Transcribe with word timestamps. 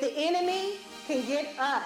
If 0.00 0.14
the 0.14 0.16
enemy 0.16 0.74
can 1.08 1.26
get 1.26 1.58
us, 1.58 1.82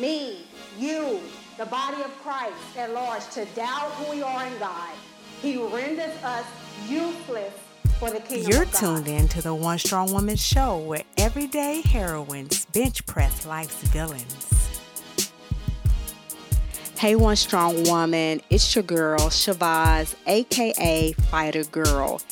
me, 0.00 0.46
you, 0.78 1.20
the 1.58 1.66
body 1.66 2.00
of 2.00 2.10
Christ 2.22 2.54
at 2.78 2.94
large, 2.94 3.28
to 3.32 3.44
doubt 3.54 3.90
who 3.92 4.12
we 4.12 4.22
are 4.22 4.46
in 4.46 4.58
God, 4.58 4.94
he 5.42 5.58
renders 5.58 6.14
us 6.22 6.46
useless 6.88 7.52
for 7.98 8.10
the 8.10 8.20
kingdom 8.20 8.46
of 8.46 8.46
God. 8.46 8.54
You're 8.54 8.64
tuned 8.64 9.08
in 9.08 9.28
to 9.28 9.42
the 9.42 9.54
One 9.54 9.78
Strong 9.78 10.14
Woman 10.14 10.36
show 10.36 10.78
where 10.78 11.02
everyday 11.18 11.82
heroines 11.82 12.64
bench 12.66 13.04
press 13.04 13.44
life's 13.44 13.82
villains. 13.88 14.80
Hey, 16.96 17.14
One 17.14 17.36
Strong 17.36 17.84
Woman, 17.84 18.40
it's 18.48 18.74
your 18.74 18.84
girl, 18.84 19.18
Shavaz, 19.28 20.14
aka 20.26 21.12
Fighter 21.12 21.64
Girl. 21.64 22.22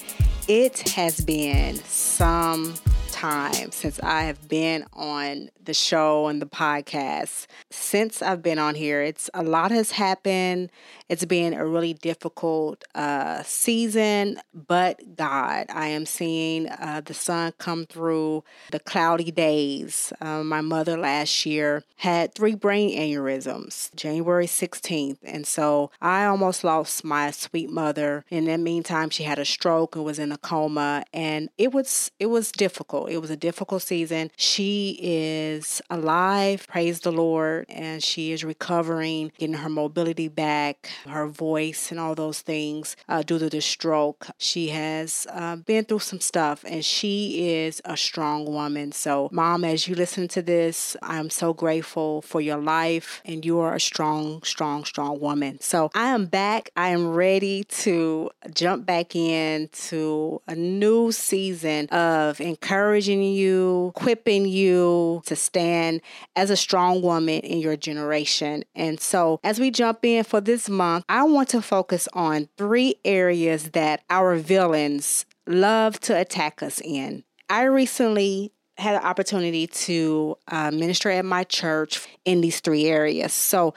It 0.49 0.89
has 0.89 1.21
been 1.21 1.77
some 1.85 2.77
time 3.23 3.70
since 3.70 4.00
I 4.00 4.23
have 4.23 4.48
been 4.48 4.84
on 4.93 5.48
the 5.65 5.75
show 5.75 6.27
and 6.29 6.41
the 6.41 6.47
podcast. 6.47 7.46
Since 7.71 8.23
I've 8.23 8.43
been 8.43 8.59
on 8.59 8.75
here, 8.75 9.03
it's 9.03 9.31
a 9.35 9.43
lot 9.43 9.71
has 9.71 9.93
happened. 9.93 10.71
It's 11.09 11.25
been 11.25 11.53
a 11.53 11.67
really 11.67 11.93
difficult 11.93 12.85
uh, 12.95 13.43
season, 13.43 14.41
but 14.55 15.17
God, 15.17 15.67
I 15.69 15.89
am 15.89 16.07
seeing 16.07 16.69
uh, 16.69 17.03
the 17.05 17.13
sun 17.13 17.53
come 17.59 17.85
through 17.85 18.45
the 18.71 18.81
cloudy 18.81 19.31
days. 19.31 20.13
Uh, 20.22 20.43
my 20.43 20.63
mother 20.63 20.96
last 20.96 21.45
year 21.45 21.85
had 21.97 22.35
three 22.35 22.55
brain 22.55 22.99
aneurysms, 22.99 23.94
January 23.94 24.47
16th, 24.47 25.19
and 25.22 25.47
so 25.47 25.91
I 26.00 26.25
almost 26.25 26.64
lost 26.64 27.05
my 27.05 27.31
sweet 27.31 27.69
mother. 27.69 28.25
In 28.31 28.47
the 28.47 28.57
meantime, 28.57 29.11
she 29.11 29.25
had 29.25 29.39
a 29.39 29.44
stroke 29.44 29.94
and 29.94 30.05
was 30.05 30.19
in 30.19 30.33
a 30.33 30.39
coma, 30.39 31.05
and 31.13 31.50
it 31.58 31.72
was 31.72 32.11
it 32.19 32.27
was 32.27 32.50
difficult. 32.53 33.11
It 33.11 33.19
was 33.19 33.31
a 33.31 33.36
difficult 33.36 33.83
season. 33.83 34.31
She 34.36 34.98
is 35.03 35.52
alive, 35.91 36.67
praise 36.69 37.01
the 37.01 37.12
Lord, 37.12 37.67
and 37.69 38.03
she 38.03 38.33
is 38.33 38.45
recovering, 38.45 39.33
getting 39.39 39.56
her 39.56 39.69
mobility 39.69 40.28
back, 40.28 40.89
her 41.06 41.27
voice, 41.27 41.91
and 41.91 42.00
all 42.00 42.14
those 42.14 42.41
things 42.41 42.97
uh, 43.09 43.22
due 43.22 43.39
to 43.39 43.48
the 43.48 43.61
stroke. 43.61 44.27
She 44.39 44.69
has 44.69 45.27
uh, 45.31 45.56
been 45.56 45.84
through 45.84 46.00
some 46.00 46.20
stuff, 46.20 46.64
and 46.67 46.84
she 46.84 47.48
is 47.50 47.81
a 47.84 47.97
strong 47.97 48.47
woman. 48.47 48.92
So, 48.92 49.28
Mom, 49.33 49.64
as 49.64 49.89
you 49.89 49.94
listen 49.94 50.28
to 50.28 50.42
this, 50.42 50.97
I'm 51.03 51.31
so 51.31 51.53
grateful 51.53 52.22
for 52.22 52.41
your 52.41 52.59
life, 52.59 53.20
and 53.25 53.44
you 53.44 53.59
are 53.61 53.75
a 53.75 53.81
strong, 53.81 54.42
strong, 54.42 54.84
strong 54.84 55.20
woman. 55.20 55.61
So, 55.61 55.91
I 55.94 56.09
am 56.09 56.27
back. 56.27 56.70
I 56.77 56.89
am 56.89 57.11
ready 57.11 57.64
to 57.64 58.31
jump 58.55 58.87
back 58.87 59.14
into 59.14 60.41
a 60.47 60.55
new 60.55 61.12
season 61.12 61.89
of 61.89 62.41
encouraging 62.41 63.22
you, 63.22 63.92
equipping 63.97 64.47
you 64.47 65.22
to 65.27 65.37
stand 65.42 66.00
as 66.36 66.50
a 66.50 66.56
strong 66.56 67.02
woman 67.02 67.40
in 67.40 67.58
your 67.58 67.76
generation. 67.76 68.64
And 68.74 69.00
so, 69.00 69.40
as 69.42 69.58
we 69.58 69.70
jump 69.70 70.04
in 70.04 70.24
for 70.24 70.40
this 70.40 70.68
month, 70.68 71.04
I 71.08 71.24
want 71.24 71.48
to 71.50 71.62
focus 71.62 72.08
on 72.12 72.48
three 72.56 72.96
areas 73.04 73.70
that 73.70 74.02
our 74.10 74.36
villains 74.36 75.26
love 75.46 76.00
to 76.00 76.18
attack 76.18 76.62
us 76.62 76.80
in. 76.80 77.24
I 77.48 77.64
recently 77.64 78.52
had 78.78 78.94
an 78.94 79.02
opportunity 79.02 79.66
to 79.66 80.36
uh, 80.48 80.70
minister 80.70 81.10
at 81.10 81.24
my 81.24 81.44
church 81.44 82.06
in 82.24 82.40
these 82.40 82.60
three 82.60 82.86
areas. 82.86 83.32
So, 83.32 83.74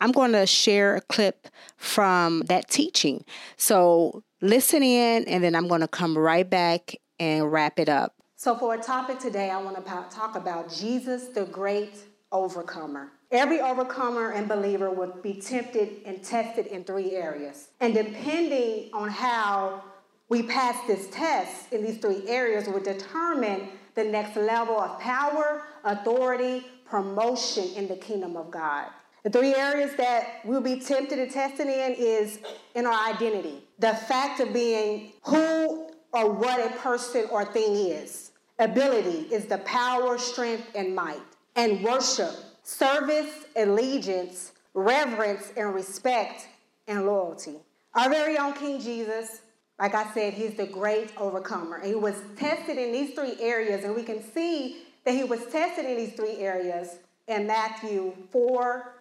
I'm 0.00 0.12
going 0.12 0.32
to 0.32 0.46
share 0.46 0.96
a 0.96 1.00
clip 1.00 1.48
from 1.76 2.42
that 2.42 2.68
teaching. 2.68 3.24
So, 3.56 4.22
listen 4.40 4.82
in, 4.82 5.24
and 5.24 5.42
then 5.42 5.54
I'm 5.54 5.68
going 5.68 5.80
to 5.80 5.88
come 5.88 6.16
right 6.16 6.48
back 6.48 6.96
and 7.18 7.50
wrap 7.50 7.78
it 7.78 7.88
up. 7.88 8.14
So, 8.36 8.56
for 8.56 8.74
a 8.74 8.78
topic 8.78 9.20
today, 9.20 9.50
I 9.50 9.62
want 9.62 9.76
to 9.76 9.82
talk 10.10 10.34
about 10.34 10.72
Jesus, 10.72 11.28
the 11.28 11.44
great 11.44 11.98
overcomer. 12.32 13.12
Every 13.30 13.60
overcomer 13.60 14.32
and 14.32 14.48
believer 14.48 14.90
would 14.90 15.22
be 15.22 15.34
tempted 15.34 16.02
and 16.04 16.22
tested 16.22 16.66
in 16.66 16.82
three 16.82 17.12
areas. 17.12 17.68
And 17.80 17.94
depending 17.94 18.90
on 18.92 19.08
how 19.08 19.84
we 20.28 20.42
pass 20.42 20.76
this 20.88 21.08
test 21.10 21.72
in 21.72 21.84
these 21.84 21.98
three 21.98 22.28
areas, 22.28 22.66
will 22.66 22.80
determine 22.80 23.68
the 23.94 24.02
next 24.02 24.36
level 24.36 24.80
of 24.80 24.98
power, 24.98 25.62
authority, 25.84 26.66
promotion 26.86 27.68
in 27.76 27.86
the 27.86 27.96
kingdom 27.96 28.36
of 28.36 28.50
God. 28.50 28.88
The 29.22 29.30
three 29.30 29.54
areas 29.54 29.94
that 29.96 30.40
we'll 30.44 30.60
be 30.60 30.80
tempted 30.80 31.20
and 31.20 31.30
tested 31.30 31.68
in 31.68 31.94
is 31.96 32.40
in 32.74 32.84
our 32.84 33.08
identity. 33.14 33.62
The 33.78 33.94
fact 33.94 34.40
of 34.40 34.52
being 34.52 35.12
who 35.22 35.88
or 36.14 36.30
what 36.30 36.60
a 36.60 36.76
person 36.78 37.26
or 37.30 37.44
thing 37.44 37.74
is. 37.74 38.23
Ability 38.58 39.34
is 39.34 39.46
the 39.46 39.58
power, 39.58 40.16
strength, 40.18 40.68
and 40.74 40.94
might. 40.94 41.20
And 41.56 41.82
worship, 41.82 42.34
service, 42.62 43.46
allegiance, 43.56 44.52
reverence, 44.74 45.52
and 45.56 45.74
respect, 45.74 46.48
and 46.86 47.06
loyalty. 47.06 47.56
Our 47.94 48.10
very 48.10 48.36
own 48.36 48.54
King 48.54 48.80
Jesus, 48.80 49.42
like 49.78 49.94
I 49.94 50.12
said, 50.12 50.34
he's 50.34 50.54
the 50.54 50.66
great 50.66 51.12
overcomer. 51.16 51.76
And 51.76 51.86
he 51.86 51.94
was 51.94 52.14
tested 52.36 52.78
in 52.78 52.92
these 52.92 53.14
three 53.14 53.36
areas, 53.40 53.84
and 53.84 53.94
we 53.94 54.02
can 54.02 54.22
see 54.32 54.82
that 55.04 55.14
he 55.14 55.24
was 55.24 55.44
tested 55.46 55.84
in 55.84 55.96
these 55.96 56.14
three 56.14 56.36
areas 56.38 56.96
in 57.28 57.46
Matthew 57.46 58.12
4. 58.30 58.94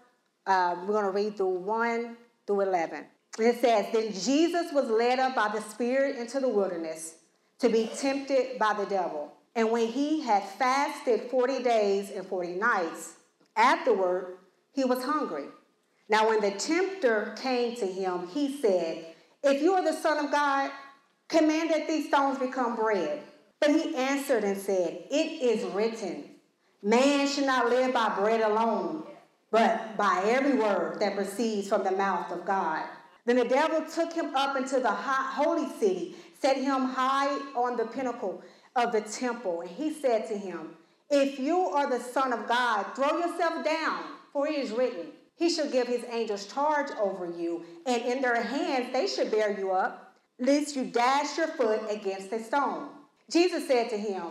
Uh, 0.46 0.76
we're 0.82 0.94
going 0.94 1.06
to 1.06 1.12
read 1.12 1.38
through 1.38 1.60
1 1.60 2.18
through 2.46 2.62
11. 2.62 3.06
And 3.38 3.48
It 3.48 3.62
says, 3.62 3.88
Then 3.92 4.12
Jesus 4.14 4.72
was 4.74 4.90
led 4.90 5.20
up 5.20 5.36
by 5.36 5.50
the 5.50 5.62
Spirit 5.62 6.18
into 6.18 6.40
the 6.40 6.50
wilderness 6.50 7.16
to 7.60 7.70
be 7.70 7.90
tempted 7.98 8.60
by 8.60 8.74
the 8.74 8.86
devil. 8.86 9.33
And 9.56 9.72
when 9.72 9.88
he 9.88 10.22
had 10.22 10.44
fasted 10.44 11.30
40 11.30 11.64
days 11.64 12.12
and 12.12 12.26
40 12.26 12.54
nights, 12.56 13.14
afterward 13.56 14.38
he 14.72 14.84
was 14.84 15.04
hungry. 15.04 15.46
Now, 16.10 16.28
when 16.28 16.42
the 16.42 16.52
tempter 16.52 17.36
came 17.38 17.76
to 17.78 17.86
him, 17.86 18.28
he 18.28 18.60
said, 18.60 19.06
If 19.44 19.62
you 19.62 19.74
are 19.74 19.84
the 19.84 19.94
Son 19.94 20.26
of 20.26 20.32
God, 20.32 20.72
command 21.28 21.70
that 21.72 21.88
these 21.88 22.08
stones 22.08 22.40
become 22.40 22.76
bread. 22.76 23.22
But 23.60 23.72
he 23.72 23.96
answered 23.96 24.44
and 24.44 24.58
said, 24.58 25.04
It 25.10 25.42
is 25.42 25.64
written, 25.74 26.26
Man 26.82 27.28
should 27.28 27.46
not 27.46 27.70
live 27.70 27.94
by 27.94 28.10
bread 28.10 28.42
alone, 28.42 29.04
but 29.52 29.96
by 29.96 30.24
every 30.26 30.56
word 30.56 31.00
that 31.00 31.16
proceeds 31.16 31.70
from 31.70 31.84
the 31.84 31.92
mouth 31.92 32.32
of 32.32 32.46
God. 32.46 32.84
Then 33.26 33.38
the 33.38 33.46
devil 33.46 33.86
took 33.86 34.12
him 34.12 34.36
up 34.36 34.58
into 34.58 34.82
the 34.82 34.92
holy 34.92 35.70
city, 35.80 36.16
set 36.42 36.58
him 36.58 36.86
high 36.86 37.30
on 37.56 37.78
the 37.78 37.86
pinnacle 37.86 38.44
of 38.76 38.92
the 38.92 39.02
temple, 39.02 39.62
and 39.62 39.70
he 39.70 39.92
said 39.92 40.28
to 40.28 40.38
him, 40.38 40.76
If 41.10 41.40
you 41.40 41.60
are 41.60 41.90
the 41.90 42.04
Son 42.04 42.34
of 42.34 42.48
God, 42.48 42.84
throw 42.96 43.18
yourself 43.20 43.64
down, 43.64 44.04
for 44.32 44.48
it 44.48 44.56
is 44.56 44.72
written, 44.72 45.08
He 45.36 45.50
shall 45.50 45.70
give 45.70 45.88
His 45.88 46.04
angels 46.10 46.48
charge 46.48 46.90
over 47.00 47.26
you, 47.26 47.64
and 47.86 48.02
in 48.02 48.22
their 48.22 48.42
hands 48.42 48.92
they 48.92 49.08
shall 49.08 49.30
bear 49.30 49.58
you 49.58 49.72
up, 49.72 50.16
lest 50.40 50.76
you 50.76 50.86
dash 50.86 51.38
your 51.38 51.48
foot 51.48 51.82
against 51.90 52.32
a 52.32 52.44
stone. 52.44 52.90
Jesus 53.30 53.68
said 53.68 53.90
to 53.90 53.98
him, 53.98 54.24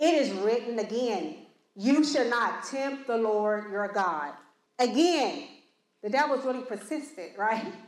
It 0.00 0.14
is 0.14 0.32
written 0.32 0.78
again, 0.78 1.36
You 1.76 2.04
shall 2.04 2.28
not 2.28 2.64
tempt 2.64 3.06
the 3.06 3.18
Lord 3.18 3.70
your 3.70 3.88
God. 3.88 4.32
Again, 4.78 5.44
the 6.02 6.10
devil's 6.10 6.44
really 6.44 6.62
persistent, 6.62 7.32
right? 7.38 7.72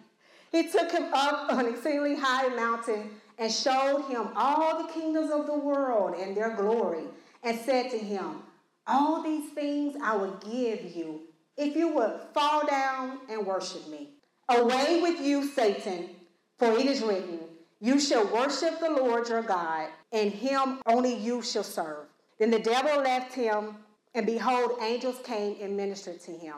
He 0.53 0.69
took 0.69 0.91
him 0.91 1.12
up 1.12 1.53
on 1.53 1.67
an 1.67 1.75
exceedingly 1.75 2.15
high 2.15 2.49
mountain 2.55 3.11
and 3.39 3.53
showed 3.53 4.07
him 4.09 4.29
all 4.35 4.83
the 4.83 4.93
kingdoms 4.93 5.31
of 5.31 5.47
the 5.47 5.59
world 5.59 6.15
and 6.19 6.37
their 6.37 6.57
glory, 6.57 7.05
and 7.43 7.59
said 7.61 7.91
to 7.91 7.99
him, 7.99 8.43
All 8.87 9.23
these 9.23 9.51
things 9.51 9.97
I 10.03 10.17
will 10.17 10.37
give 10.51 10.97
you 10.97 11.21
if 11.57 11.77
you 11.77 11.93
would 11.95 12.21
fall 12.35 12.67
down 12.67 13.19
and 13.29 13.47
worship 13.47 13.89
me. 13.89 14.11
Away 14.49 15.01
with 15.03 15.21
you, 15.21 15.47
Satan, 15.49 16.11
for 16.59 16.73
it 16.73 16.87
is 16.87 17.03
written, 17.03 17.41
You 17.81 17.99
shall 17.99 18.27
worship 18.33 18.81
the 18.81 18.91
Lord 18.91 19.29
your 19.29 19.43
God, 19.43 19.89
and 20.13 20.31
him 20.31 20.81
only 20.87 21.15
you 21.15 21.43
shall 21.43 21.65
serve. 21.65 22.07
Then 22.39 22.51
the 22.51 22.59
devil 22.59 23.03
left 23.03 23.33
him, 23.33 23.77
and 24.15 24.27
behold, 24.27 24.79
angels 24.81 25.17
came 25.25 25.56
and 25.61 25.77
ministered 25.77 26.21
to 26.23 26.32
him. 26.32 26.56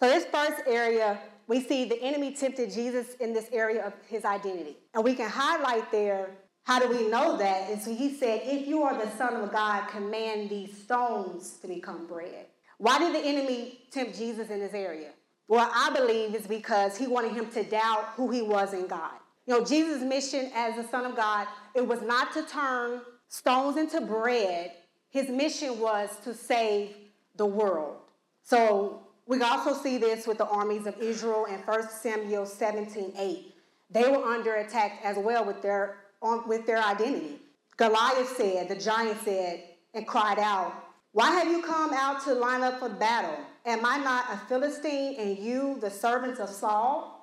So, 0.00 0.08
this 0.08 0.24
first 0.26 0.62
area, 0.66 1.18
we 1.48 1.60
see 1.60 1.86
the 1.86 2.00
enemy 2.00 2.32
tempted 2.32 2.70
Jesus 2.70 3.14
in 3.14 3.32
this 3.32 3.48
area 3.52 3.84
of 3.84 3.94
his 4.06 4.24
identity. 4.24 4.76
And 4.94 5.02
we 5.02 5.14
can 5.14 5.28
highlight 5.28 5.90
there 5.90 6.30
how 6.68 6.78
do 6.78 6.86
we 6.86 7.08
know 7.08 7.38
that? 7.38 7.70
And 7.70 7.80
so 7.80 7.94
he 7.94 8.14
said, 8.14 8.42
If 8.44 8.68
you 8.68 8.82
are 8.82 8.94
the 8.94 9.10
Son 9.16 9.34
of 9.36 9.50
God, 9.50 9.88
command 9.88 10.50
these 10.50 10.76
stones 10.76 11.52
to 11.62 11.66
become 11.66 12.06
bread. 12.06 12.44
Why 12.76 12.98
did 12.98 13.14
the 13.14 13.26
enemy 13.26 13.80
tempt 13.90 14.18
Jesus 14.18 14.50
in 14.50 14.60
this 14.60 14.74
area? 14.74 15.12
Well, 15.48 15.70
I 15.74 15.90
believe 15.94 16.34
it's 16.34 16.46
because 16.46 16.98
he 16.98 17.06
wanted 17.06 17.32
him 17.32 17.50
to 17.52 17.62
doubt 17.62 18.10
who 18.16 18.30
he 18.30 18.42
was 18.42 18.74
in 18.74 18.86
God. 18.86 19.14
You 19.46 19.54
know, 19.58 19.64
Jesus' 19.64 20.02
mission 20.02 20.50
as 20.54 20.76
the 20.76 20.86
Son 20.90 21.06
of 21.06 21.16
God, 21.16 21.48
it 21.74 21.88
was 21.88 22.02
not 22.02 22.34
to 22.34 22.42
turn 22.42 23.00
stones 23.28 23.78
into 23.78 24.02
bread. 24.02 24.72
His 25.08 25.30
mission 25.30 25.80
was 25.80 26.10
to 26.24 26.34
save 26.34 26.94
the 27.36 27.46
world. 27.46 27.96
So 28.42 29.07
we 29.28 29.42
also 29.42 29.74
see 29.74 29.98
this 29.98 30.26
with 30.26 30.38
the 30.38 30.46
armies 30.46 30.86
of 30.86 30.96
Israel 30.98 31.44
in 31.44 31.56
1 31.56 31.90
Samuel 31.90 32.46
17 32.46 33.12
8. 33.16 33.54
They 33.90 34.08
were 34.08 34.24
under 34.24 34.54
attack 34.54 35.00
as 35.04 35.18
well 35.18 35.44
with 35.44 35.60
their, 35.60 35.98
um, 36.22 36.48
with 36.48 36.66
their 36.66 36.82
identity. 36.82 37.38
Goliath 37.76 38.36
said, 38.36 38.68
the 38.68 38.76
giant 38.76 39.20
said, 39.22 39.64
and 39.92 40.06
cried 40.06 40.38
out, 40.38 40.72
Why 41.12 41.30
have 41.32 41.48
you 41.48 41.62
come 41.62 41.92
out 41.92 42.24
to 42.24 42.32
line 42.32 42.62
up 42.62 42.80
for 42.80 42.88
battle? 42.88 43.38
Am 43.66 43.84
I 43.84 43.98
not 43.98 44.32
a 44.32 44.38
Philistine 44.48 45.16
and 45.18 45.38
you 45.38 45.76
the 45.78 45.90
servants 45.90 46.40
of 46.40 46.48
Saul? 46.48 47.14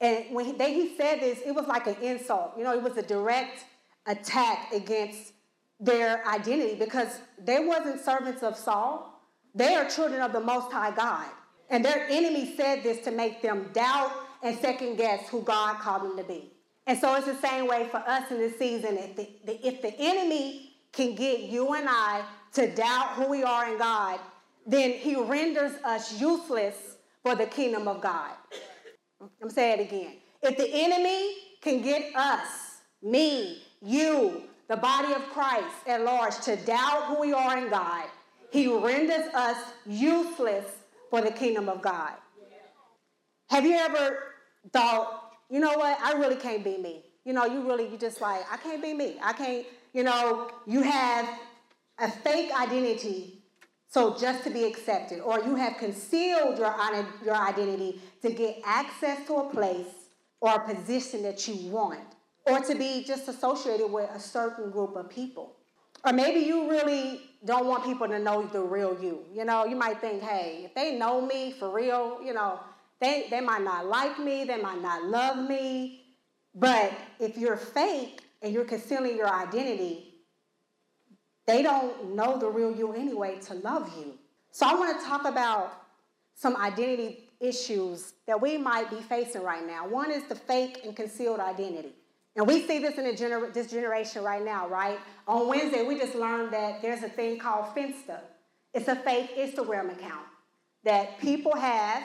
And 0.00 0.34
when 0.34 0.46
he, 0.46 0.52
they, 0.52 0.72
he 0.72 0.96
said 0.96 1.20
this, 1.20 1.40
it 1.44 1.54
was 1.54 1.66
like 1.66 1.86
an 1.86 1.96
insult. 2.00 2.54
You 2.56 2.64
know, 2.64 2.72
it 2.72 2.82
was 2.82 2.96
a 2.96 3.02
direct 3.02 3.64
attack 4.06 4.72
against 4.72 5.34
their 5.78 6.26
identity 6.26 6.76
because 6.76 7.20
they 7.38 7.62
wasn't 7.62 8.00
servants 8.00 8.42
of 8.42 8.56
Saul. 8.56 9.22
They 9.54 9.74
are 9.74 9.86
children 9.86 10.22
of 10.22 10.32
the 10.32 10.40
Most 10.40 10.72
High 10.72 10.92
God. 10.92 11.28
And 11.70 11.84
their 11.84 12.06
enemy 12.08 12.54
said 12.56 12.82
this 12.82 12.98
to 13.04 13.10
make 13.10 13.42
them 13.42 13.70
doubt 13.72 14.12
and 14.42 14.58
second 14.58 14.96
guess 14.96 15.28
who 15.28 15.42
God 15.42 15.78
called 15.78 16.02
them 16.02 16.16
to 16.16 16.24
be. 16.24 16.50
And 16.86 16.98
so 16.98 17.14
it's 17.14 17.26
the 17.26 17.36
same 17.36 17.68
way 17.68 17.86
for 17.90 17.98
us 17.98 18.30
in 18.30 18.38
this 18.38 18.58
season. 18.58 18.98
If 18.98 19.16
the, 19.16 19.28
the, 19.44 19.66
if 19.66 19.80
the 19.80 19.94
enemy 19.98 20.72
can 20.92 21.14
get 21.14 21.42
you 21.42 21.74
and 21.74 21.86
I 21.88 22.24
to 22.54 22.74
doubt 22.74 23.10
who 23.10 23.28
we 23.28 23.44
are 23.44 23.70
in 23.70 23.78
God, 23.78 24.18
then 24.66 24.92
he 24.92 25.14
renders 25.14 25.72
us 25.84 26.20
useless 26.20 26.96
for 27.22 27.34
the 27.36 27.46
kingdom 27.46 27.86
of 27.86 28.00
God. 28.00 28.32
I'm 29.40 29.50
saying 29.50 29.80
it 29.80 29.82
again. 29.84 30.16
If 30.42 30.56
the 30.56 30.68
enemy 30.68 31.34
can 31.60 31.82
get 31.82 32.14
us, 32.16 32.80
me, 33.02 33.62
you, 33.82 34.42
the 34.68 34.76
body 34.76 35.12
of 35.12 35.22
Christ 35.30 35.74
at 35.86 36.02
large, 36.02 36.38
to 36.40 36.56
doubt 36.56 37.06
who 37.06 37.20
we 37.20 37.32
are 37.32 37.58
in 37.58 37.68
God, 37.68 38.06
he 38.50 38.66
renders 38.66 39.32
us 39.34 39.56
useless 39.86 40.64
for 41.10 41.20
the 41.20 41.30
kingdom 41.30 41.68
of 41.68 41.82
God. 41.82 42.12
Have 43.48 43.66
you 43.66 43.76
ever 43.76 44.34
thought, 44.72 45.32
you 45.50 45.58
know 45.58 45.74
what, 45.74 46.00
I 46.00 46.12
really 46.12 46.36
can't 46.36 46.62
be 46.62 46.78
me? 46.78 47.02
You 47.24 47.32
know, 47.32 47.44
you 47.44 47.66
really, 47.66 47.88
you 47.88 47.98
just 47.98 48.20
like, 48.20 48.42
I 48.50 48.56
can't 48.56 48.80
be 48.80 48.94
me. 48.94 49.16
I 49.22 49.32
can't, 49.32 49.66
you 49.92 50.04
know, 50.04 50.50
you 50.66 50.82
have 50.82 51.28
a 51.98 52.10
fake 52.10 52.52
identity 52.58 53.40
so 53.88 54.16
just 54.16 54.44
to 54.44 54.50
be 54.50 54.64
accepted, 54.64 55.18
or 55.18 55.40
you 55.40 55.56
have 55.56 55.76
concealed 55.76 56.58
your, 56.58 56.72
your 57.24 57.34
identity 57.34 58.00
to 58.22 58.30
get 58.30 58.60
access 58.64 59.26
to 59.26 59.34
a 59.34 59.50
place 59.50 59.88
or 60.40 60.54
a 60.54 60.74
position 60.74 61.24
that 61.24 61.48
you 61.48 61.70
want, 61.70 61.98
or 62.46 62.60
to 62.60 62.76
be 62.76 63.02
just 63.04 63.26
associated 63.26 63.88
with 63.88 64.08
a 64.10 64.20
certain 64.20 64.70
group 64.70 64.94
of 64.94 65.10
people. 65.10 65.56
Or 66.04 66.12
maybe 66.12 66.40
you 66.40 66.70
really 66.70 67.20
don't 67.44 67.66
want 67.66 67.84
people 67.84 68.08
to 68.08 68.18
know 68.18 68.42
the 68.46 68.60
real 68.60 68.96
you. 69.00 69.24
You 69.32 69.44
know, 69.44 69.64
you 69.64 69.76
might 69.76 70.00
think, 70.00 70.22
hey, 70.22 70.62
if 70.64 70.74
they 70.74 70.96
know 70.96 71.20
me 71.20 71.52
for 71.58 71.70
real, 71.70 72.20
you 72.24 72.32
know, 72.32 72.60
they, 73.00 73.26
they 73.30 73.40
might 73.40 73.62
not 73.62 73.86
like 73.86 74.18
me, 74.18 74.44
they 74.44 74.60
might 74.60 74.80
not 74.80 75.04
love 75.04 75.48
me. 75.48 76.04
But 76.54 76.92
if 77.18 77.36
you're 77.38 77.56
fake 77.56 78.22
and 78.42 78.52
you're 78.52 78.64
concealing 78.64 79.16
your 79.16 79.28
identity, 79.28 80.14
they 81.46 81.62
don't 81.62 82.14
know 82.14 82.38
the 82.38 82.48
real 82.48 82.74
you 82.74 82.92
anyway 82.92 83.38
to 83.46 83.54
love 83.54 83.92
you. 83.98 84.18
So 84.50 84.66
I 84.66 84.74
want 84.74 84.98
to 84.98 85.06
talk 85.06 85.24
about 85.24 85.84
some 86.34 86.56
identity 86.56 87.28
issues 87.40 88.14
that 88.26 88.40
we 88.40 88.58
might 88.58 88.90
be 88.90 88.96
facing 88.96 89.42
right 89.42 89.66
now. 89.66 89.86
One 89.86 90.10
is 90.10 90.24
the 90.24 90.34
fake 90.34 90.80
and 90.84 90.94
concealed 90.94 91.40
identity. 91.40 91.94
And 92.36 92.46
we 92.46 92.66
see 92.66 92.78
this 92.78 92.96
in 92.96 93.04
gener- 93.16 93.52
this 93.52 93.70
generation 93.70 94.22
right 94.22 94.44
now, 94.44 94.68
right? 94.68 94.98
On 95.26 95.48
Wednesday, 95.48 95.82
we 95.82 95.98
just 95.98 96.14
learned 96.14 96.52
that 96.52 96.80
there's 96.80 97.02
a 97.02 97.08
thing 97.08 97.38
called 97.38 97.74
Finsta. 97.74 98.20
It's 98.72 98.88
a 98.88 98.96
fake 98.96 99.36
Instagram 99.36 99.92
account 99.92 100.26
that 100.84 101.18
people 101.20 101.54
have. 101.56 102.02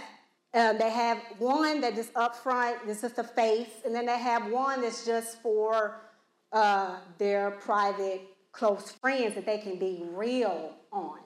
Um, 0.53 0.77
they 0.77 0.89
have 0.89 1.19
one 1.37 1.81
that 1.81 1.97
is 1.97 2.09
up 2.15 2.35
front, 2.35 2.85
this 2.87 3.03
is 3.03 3.11
the 3.13 3.23
face, 3.23 3.69
and 3.85 3.93
then 3.93 4.05
they 4.05 4.17
have 4.17 4.49
one 4.49 4.81
that's 4.81 5.05
just 5.05 5.41
for 5.41 6.01
uh, 6.53 6.95
their 7.17 7.51
private 7.51 8.21
close 8.51 8.91
friends 8.91 9.35
that 9.35 9.45
they 9.45 9.57
can 9.57 9.77
be 9.77 10.03
real 10.11 10.73
on. 10.91 11.19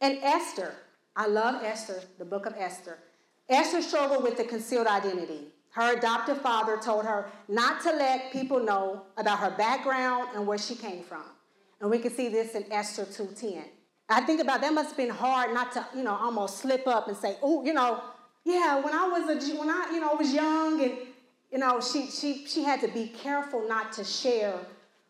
And 0.00 0.18
Esther, 0.22 0.72
I 1.16 1.26
love 1.26 1.62
Esther, 1.64 2.00
the 2.18 2.24
book 2.24 2.46
of 2.46 2.54
Esther. 2.56 2.98
Esther 3.48 3.82
struggled 3.82 4.22
with 4.22 4.36
the 4.36 4.44
concealed 4.44 4.86
identity. 4.86 5.48
Her 5.76 5.92
adoptive 5.92 6.40
father 6.40 6.78
told 6.78 7.04
her 7.04 7.30
not 7.48 7.82
to 7.82 7.90
let 7.90 8.32
people 8.32 8.58
know 8.58 9.02
about 9.18 9.40
her 9.40 9.50
background 9.50 10.30
and 10.34 10.46
where 10.46 10.56
she 10.56 10.74
came 10.74 11.02
from. 11.02 11.24
And 11.82 11.90
we 11.90 11.98
can 11.98 12.10
see 12.10 12.28
this 12.30 12.54
in 12.54 12.64
Esther 12.72 13.04
2:10. 13.04 13.62
I 14.08 14.22
think 14.22 14.40
about 14.40 14.62
that 14.62 14.72
must 14.72 14.88
have 14.88 14.96
been 14.96 15.10
hard 15.10 15.52
not 15.52 15.72
to, 15.72 15.86
you 15.94 16.02
know, 16.02 16.16
almost 16.16 16.60
slip 16.60 16.86
up 16.86 17.08
and 17.08 17.16
say, 17.16 17.36
"Oh, 17.42 17.62
you 17.62 17.74
know, 17.74 18.02
yeah, 18.44 18.80
when 18.80 18.94
I 18.94 19.06
was 19.06 19.24
a 19.28 19.56
when 19.58 19.68
I, 19.68 19.90
you 19.92 20.00
know, 20.00 20.14
was 20.14 20.32
young 20.32 20.82
and 20.82 20.96
you 21.52 21.58
know, 21.58 21.78
she 21.82 22.06
she 22.06 22.46
she 22.46 22.62
had 22.62 22.80
to 22.80 22.88
be 22.88 23.08
careful 23.08 23.68
not 23.68 23.92
to 23.94 24.04
share 24.04 24.58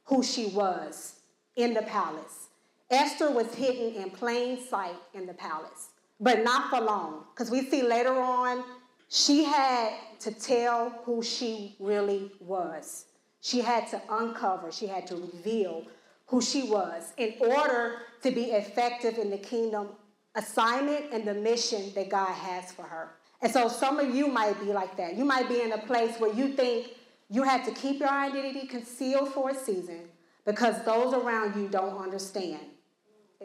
who 0.06 0.24
she 0.24 0.46
was 0.46 1.20
in 1.54 1.74
the 1.74 1.82
palace. 1.82 2.48
Esther 2.90 3.30
was 3.30 3.54
hidden 3.54 4.02
in 4.02 4.10
plain 4.10 4.60
sight 4.60 4.96
in 5.14 5.26
the 5.26 5.34
palace, 5.34 5.90
but 6.18 6.42
not 6.42 6.70
for 6.70 6.80
long, 6.80 7.24
because 7.32 7.52
we 7.52 7.70
see 7.70 7.82
later 7.82 8.18
on 8.20 8.64
she 9.08 9.44
had 9.44 9.92
to 10.20 10.32
tell 10.32 10.90
who 11.04 11.22
she 11.22 11.76
really 11.78 12.32
was. 12.40 13.06
She 13.40 13.60
had 13.60 13.86
to 13.88 14.00
uncover, 14.10 14.72
she 14.72 14.86
had 14.86 15.06
to 15.08 15.16
reveal 15.16 15.84
who 16.26 16.42
she 16.42 16.64
was 16.64 17.12
in 17.16 17.34
order 17.38 17.98
to 18.22 18.30
be 18.30 18.46
effective 18.46 19.18
in 19.18 19.30
the 19.30 19.38
kingdom 19.38 19.90
assignment 20.34 21.06
and 21.12 21.24
the 21.24 21.34
mission 21.34 21.92
that 21.94 22.08
God 22.08 22.32
has 22.32 22.72
for 22.72 22.82
her. 22.82 23.12
And 23.42 23.52
so 23.52 23.68
some 23.68 23.98
of 23.98 24.14
you 24.14 24.28
might 24.28 24.58
be 24.60 24.66
like 24.66 24.96
that. 24.96 25.14
You 25.14 25.24
might 25.24 25.48
be 25.48 25.60
in 25.62 25.72
a 25.72 25.78
place 25.78 26.18
where 26.18 26.32
you 26.32 26.54
think 26.54 26.88
you 27.28 27.42
have 27.42 27.64
to 27.64 27.72
keep 27.72 28.00
your 28.00 28.08
identity 28.08 28.66
concealed 28.66 29.32
for 29.32 29.50
a 29.50 29.54
season 29.54 30.08
because 30.44 30.84
those 30.84 31.12
around 31.12 31.60
you 31.60 31.68
don't 31.68 31.98
understand. 31.98 32.60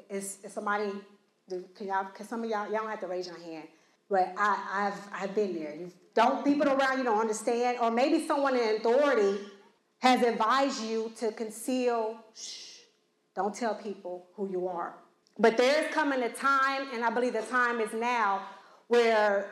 Is, 0.10 0.38
is 0.44 0.54
somebody, 0.54 0.92
can 1.76 1.88
y'all, 1.88 2.06
can 2.06 2.26
some 2.26 2.44
of 2.44 2.50
y'all, 2.50 2.66
y'all 2.66 2.82
don't 2.82 2.90
have 2.90 3.02
to 3.02 3.08
raise 3.08 3.28
your 3.28 3.40
hand, 3.40 3.68
but 4.12 4.34
I, 4.38 4.92
I've, 4.92 5.24
I've 5.24 5.34
been 5.34 5.56
there. 5.56 5.74
You 5.74 5.92
don't, 6.14 6.44
people 6.44 6.68
around 6.68 6.98
you 6.98 7.06
don't 7.06 7.22
understand, 7.22 7.78
or 7.82 7.90
maybe 7.90 8.28
someone 8.28 8.58
in 8.58 8.76
authority 8.76 9.40
has 10.00 10.22
advised 10.22 10.84
you 10.84 11.14
to 11.18 11.32
conceal, 11.32 12.18
shh, 12.36 12.80
don't 13.34 13.56
tell 13.56 13.74
people 13.74 14.28
who 14.36 14.52
you 14.52 14.68
are. 14.68 14.96
But 15.40 15.56
there's 15.56 15.92
coming 15.94 16.22
a 16.24 16.30
time, 16.30 16.88
and 16.94 17.06
I 17.06 17.10
believe 17.10 17.34
the 17.34 17.42
time 17.44 17.80
is 17.80 17.94
now, 17.94 18.44
where 18.90 19.50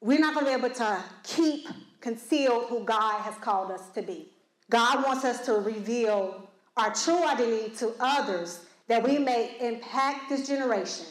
we're 0.00 0.18
not 0.18 0.34
going 0.34 0.46
to 0.46 0.58
be 0.58 0.66
able 0.66 0.74
to 0.74 1.04
keep 1.22 1.68
concealed 2.00 2.64
who 2.68 2.82
God 2.82 3.20
has 3.20 3.36
called 3.36 3.70
us 3.70 3.90
to 3.90 4.02
be. 4.02 4.32
God 4.70 5.04
wants 5.04 5.24
us 5.24 5.46
to 5.46 5.52
reveal 5.52 6.50
our 6.76 6.92
true 6.92 7.24
identity 7.24 7.72
to 7.76 7.92
others 8.00 8.64
that 8.88 9.04
we 9.04 9.18
may 9.18 9.56
impact 9.60 10.30
this 10.30 10.48
generation. 10.48 11.06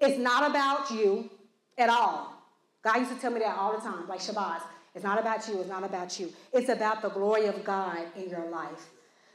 It's 0.00 0.18
not 0.18 0.50
about 0.50 0.90
you 0.90 1.30
at 1.78 1.88
all. 1.88 2.32
God 2.82 2.98
used 2.98 3.12
to 3.12 3.18
tell 3.18 3.30
me 3.30 3.40
that 3.40 3.56
all 3.56 3.72
the 3.72 3.80
time, 3.80 4.06
like 4.08 4.20
Shabazz. 4.20 4.62
It's 4.94 5.04
not 5.04 5.20
about 5.20 5.46
you, 5.46 5.60
it's 5.60 5.68
not 5.68 5.84
about 5.84 6.18
you. 6.18 6.32
It's 6.52 6.70
about 6.70 7.02
the 7.02 7.10
glory 7.10 7.46
of 7.46 7.62
God 7.64 7.98
in 8.16 8.30
your 8.30 8.48
life. 8.48 8.88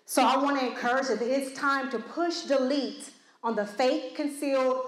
So 0.05 0.24
I 0.24 0.36
want 0.38 0.60
to 0.60 0.65
encourage 0.65 1.10
you 1.10 1.17
that 1.17 1.27
it's 1.27 1.57
time 1.57 1.91
to 1.91 2.00
push 2.00 2.41
delete 2.43 3.12
on 3.43 3.55
the 3.55 3.65
fake, 3.65 4.15
concealed 4.15 4.88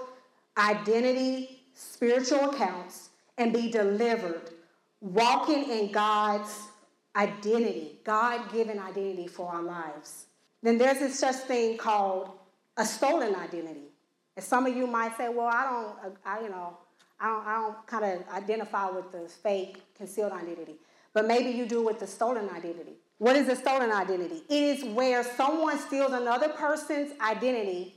identity, 0.56 1.60
spiritual 1.74 2.50
accounts, 2.50 3.10
and 3.38 3.52
be 3.52 3.70
delivered 3.70 4.50
walking 5.00 5.70
in 5.70 5.92
God's 5.92 6.68
identity, 7.14 7.98
God 8.04 8.50
given 8.52 8.78
identity 8.78 9.26
for 9.26 9.48
our 9.52 9.62
lives. 9.62 10.26
Then 10.62 10.78
there's 10.78 10.98
this 10.98 11.18
such 11.18 11.36
thing 11.36 11.76
called 11.76 12.30
a 12.76 12.84
stolen 12.84 13.34
identity. 13.34 13.92
And 14.36 14.44
some 14.44 14.66
of 14.66 14.76
you 14.76 14.86
might 14.86 15.16
say, 15.16 15.28
well, 15.28 15.46
I 15.46 15.64
don't, 15.64 16.16
I, 16.24 16.40
you 16.40 16.48
know, 16.48 16.78
I 17.20 17.26
don't, 17.26 17.46
I 17.46 17.54
don't 17.54 17.86
kind 17.86 18.04
of 18.04 18.28
identify 18.34 18.90
with 18.90 19.12
the 19.12 19.28
fake 19.28 19.82
concealed 19.96 20.32
identity. 20.32 20.76
But 21.12 21.26
maybe 21.26 21.50
you 21.50 21.66
do 21.66 21.84
with 21.84 22.00
the 22.00 22.06
stolen 22.06 22.48
identity. 22.50 22.94
What 23.18 23.36
is 23.36 23.48
a 23.48 23.56
stolen 23.56 23.92
identity? 23.92 24.42
It 24.48 24.62
is 24.62 24.84
where 24.84 25.22
someone 25.22 25.78
steals 25.78 26.12
another 26.12 26.48
person's 26.48 27.12
identity 27.20 27.94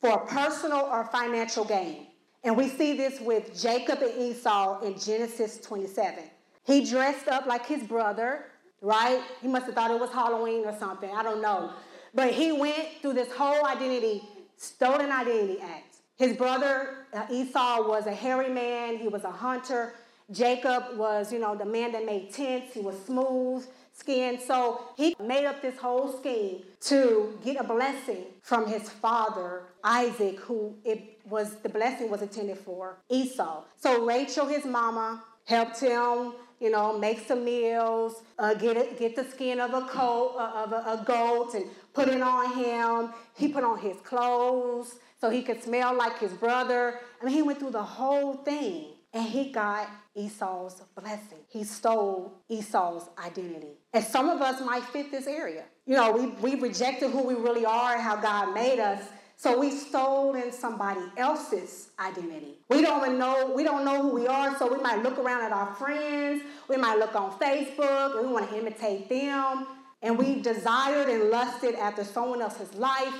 for 0.00 0.18
personal 0.20 0.80
or 0.80 1.04
financial 1.04 1.64
gain. 1.64 2.06
And 2.44 2.56
we 2.56 2.68
see 2.68 2.96
this 2.96 3.20
with 3.20 3.60
Jacob 3.60 4.00
and 4.00 4.16
Esau 4.18 4.80
in 4.80 4.98
Genesis 4.98 5.58
27. 5.58 6.24
He 6.64 6.88
dressed 6.88 7.28
up 7.28 7.46
like 7.46 7.66
his 7.66 7.82
brother, 7.82 8.46
right? 8.80 9.20
He 9.42 9.48
must 9.48 9.66
have 9.66 9.74
thought 9.74 9.90
it 9.90 10.00
was 10.00 10.10
Halloween 10.10 10.64
or 10.64 10.76
something. 10.78 11.10
I 11.10 11.22
don't 11.22 11.42
know. 11.42 11.72
But 12.14 12.32
he 12.32 12.52
went 12.52 12.88
through 13.02 13.14
this 13.14 13.30
whole 13.32 13.66
identity, 13.66 14.22
stolen 14.56 15.10
identity 15.10 15.60
act. 15.60 15.96
His 16.16 16.36
brother 16.36 16.99
Esau 17.30 17.88
was 17.88 18.06
a 18.06 18.14
hairy 18.14 18.48
man, 18.48 18.98
he 18.98 19.08
was 19.08 19.24
a 19.24 19.30
hunter. 19.30 19.94
Jacob 20.30 20.96
was, 20.96 21.32
you 21.32 21.40
know, 21.40 21.56
the 21.56 21.64
man 21.64 21.90
that 21.92 22.06
made 22.06 22.32
tents, 22.32 22.72
he 22.72 22.80
was 22.80 22.94
smooth 23.04 23.66
skinned. 23.92 24.40
So 24.40 24.80
he 24.96 25.14
made 25.22 25.44
up 25.44 25.60
this 25.60 25.76
whole 25.78 26.16
scheme 26.18 26.62
to 26.82 27.38
get 27.44 27.56
a 27.60 27.64
blessing 27.64 28.24
from 28.42 28.66
his 28.66 28.88
father, 28.88 29.64
Isaac, 29.84 30.38
who 30.40 30.76
it 30.84 31.20
was 31.28 31.56
the 31.56 31.68
blessing 31.68 32.10
was 32.10 32.22
intended 32.22 32.58
for 32.58 32.98
Esau. 33.08 33.64
So 33.76 34.04
Rachel, 34.04 34.46
his 34.46 34.64
mama, 34.64 35.22
helped 35.44 35.80
him 35.80 36.32
you 36.60 36.70
know, 36.70 36.98
make 36.98 37.26
some 37.26 37.42
meals, 37.42 38.22
uh, 38.38 38.52
get 38.52 38.98
get 38.98 39.16
the 39.16 39.24
skin 39.24 39.60
of 39.60 39.72
a 39.72 39.80
coat 39.80 40.36
uh, 40.38 40.64
of 40.64 40.72
a, 40.72 41.00
a, 41.00 41.04
goat 41.06 41.54
and 41.54 41.64
put 41.94 42.06
it 42.06 42.20
on 42.20 42.54
him. 42.54 43.14
He 43.34 43.48
put 43.48 43.64
on 43.64 43.78
his 43.78 43.96
clothes, 44.04 44.96
so 45.20 45.30
he 45.30 45.42
could 45.42 45.62
smell 45.62 45.94
like 45.94 46.18
his 46.18 46.32
brother. 46.32 47.00
I 47.20 47.24
mean, 47.24 47.34
he 47.34 47.42
went 47.42 47.58
through 47.58 47.72
the 47.72 47.82
whole 47.82 48.34
thing 48.34 48.86
and 49.12 49.28
he 49.28 49.50
got 49.50 49.88
Esau's 50.14 50.82
blessing. 50.94 51.38
He 51.48 51.64
stole 51.64 52.42
Esau's 52.48 53.08
identity. 53.22 53.78
And 53.92 54.04
some 54.04 54.28
of 54.28 54.40
us 54.40 54.60
might 54.60 54.84
fit 54.84 55.10
this 55.10 55.26
area. 55.26 55.64
You 55.86 55.96
know, 55.96 56.12
we, 56.12 56.26
we 56.54 56.60
rejected 56.60 57.10
who 57.10 57.22
we 57.22 57.34
really 57.34 57.64
are 57.64 57.94
and 57.94 58.02
how 58.02 58.16
God 58.16 58.54
made 58.54 58.78
us. 58.78 59.02
So 59.36 59.58
we 59.58 59.70
stole 59.70 60.34
in 60.34 60.52
somebody 60.52 61.00
else's 61.16 61.90
identity. 61.98 62.58
We 62.68 62.82
don't 62.82 63.04
even 63.04 63.18
know, 63.18 63.52
we 63.54 63.64
don't 63.64 63.86
know 63.86 64.02
who 64.02 64.14
we 64.14 64.26
are, 64.26 64.56
so 64.58 64.70
we 64.70 64.80
might 64.82 65.02
look 65.02 65.18
around 65.18 65.42
at 65.42 65.50
our 65.50 65.74
friends, 65.74 66.42
we 66.68 66.76
might 66.76 66.98
look 66.98 67.14
on 67.14 67.32
Facebook, 67.38 68.18
and 68.18 68.26
we 68.26 68.32
want 68.34 68.50
to 68.50 68.58
imitate 68.58 69.08
them. 69.08 69.66
And 70.02 70.18
we 70.18 70.40
desired 70.42 71.08
and 71.08 71.30
lusted 71.30 71.74
after 71.74 72.04
someone 72.04 72.42
else's 72.42 72.74
life, 72.74 73.14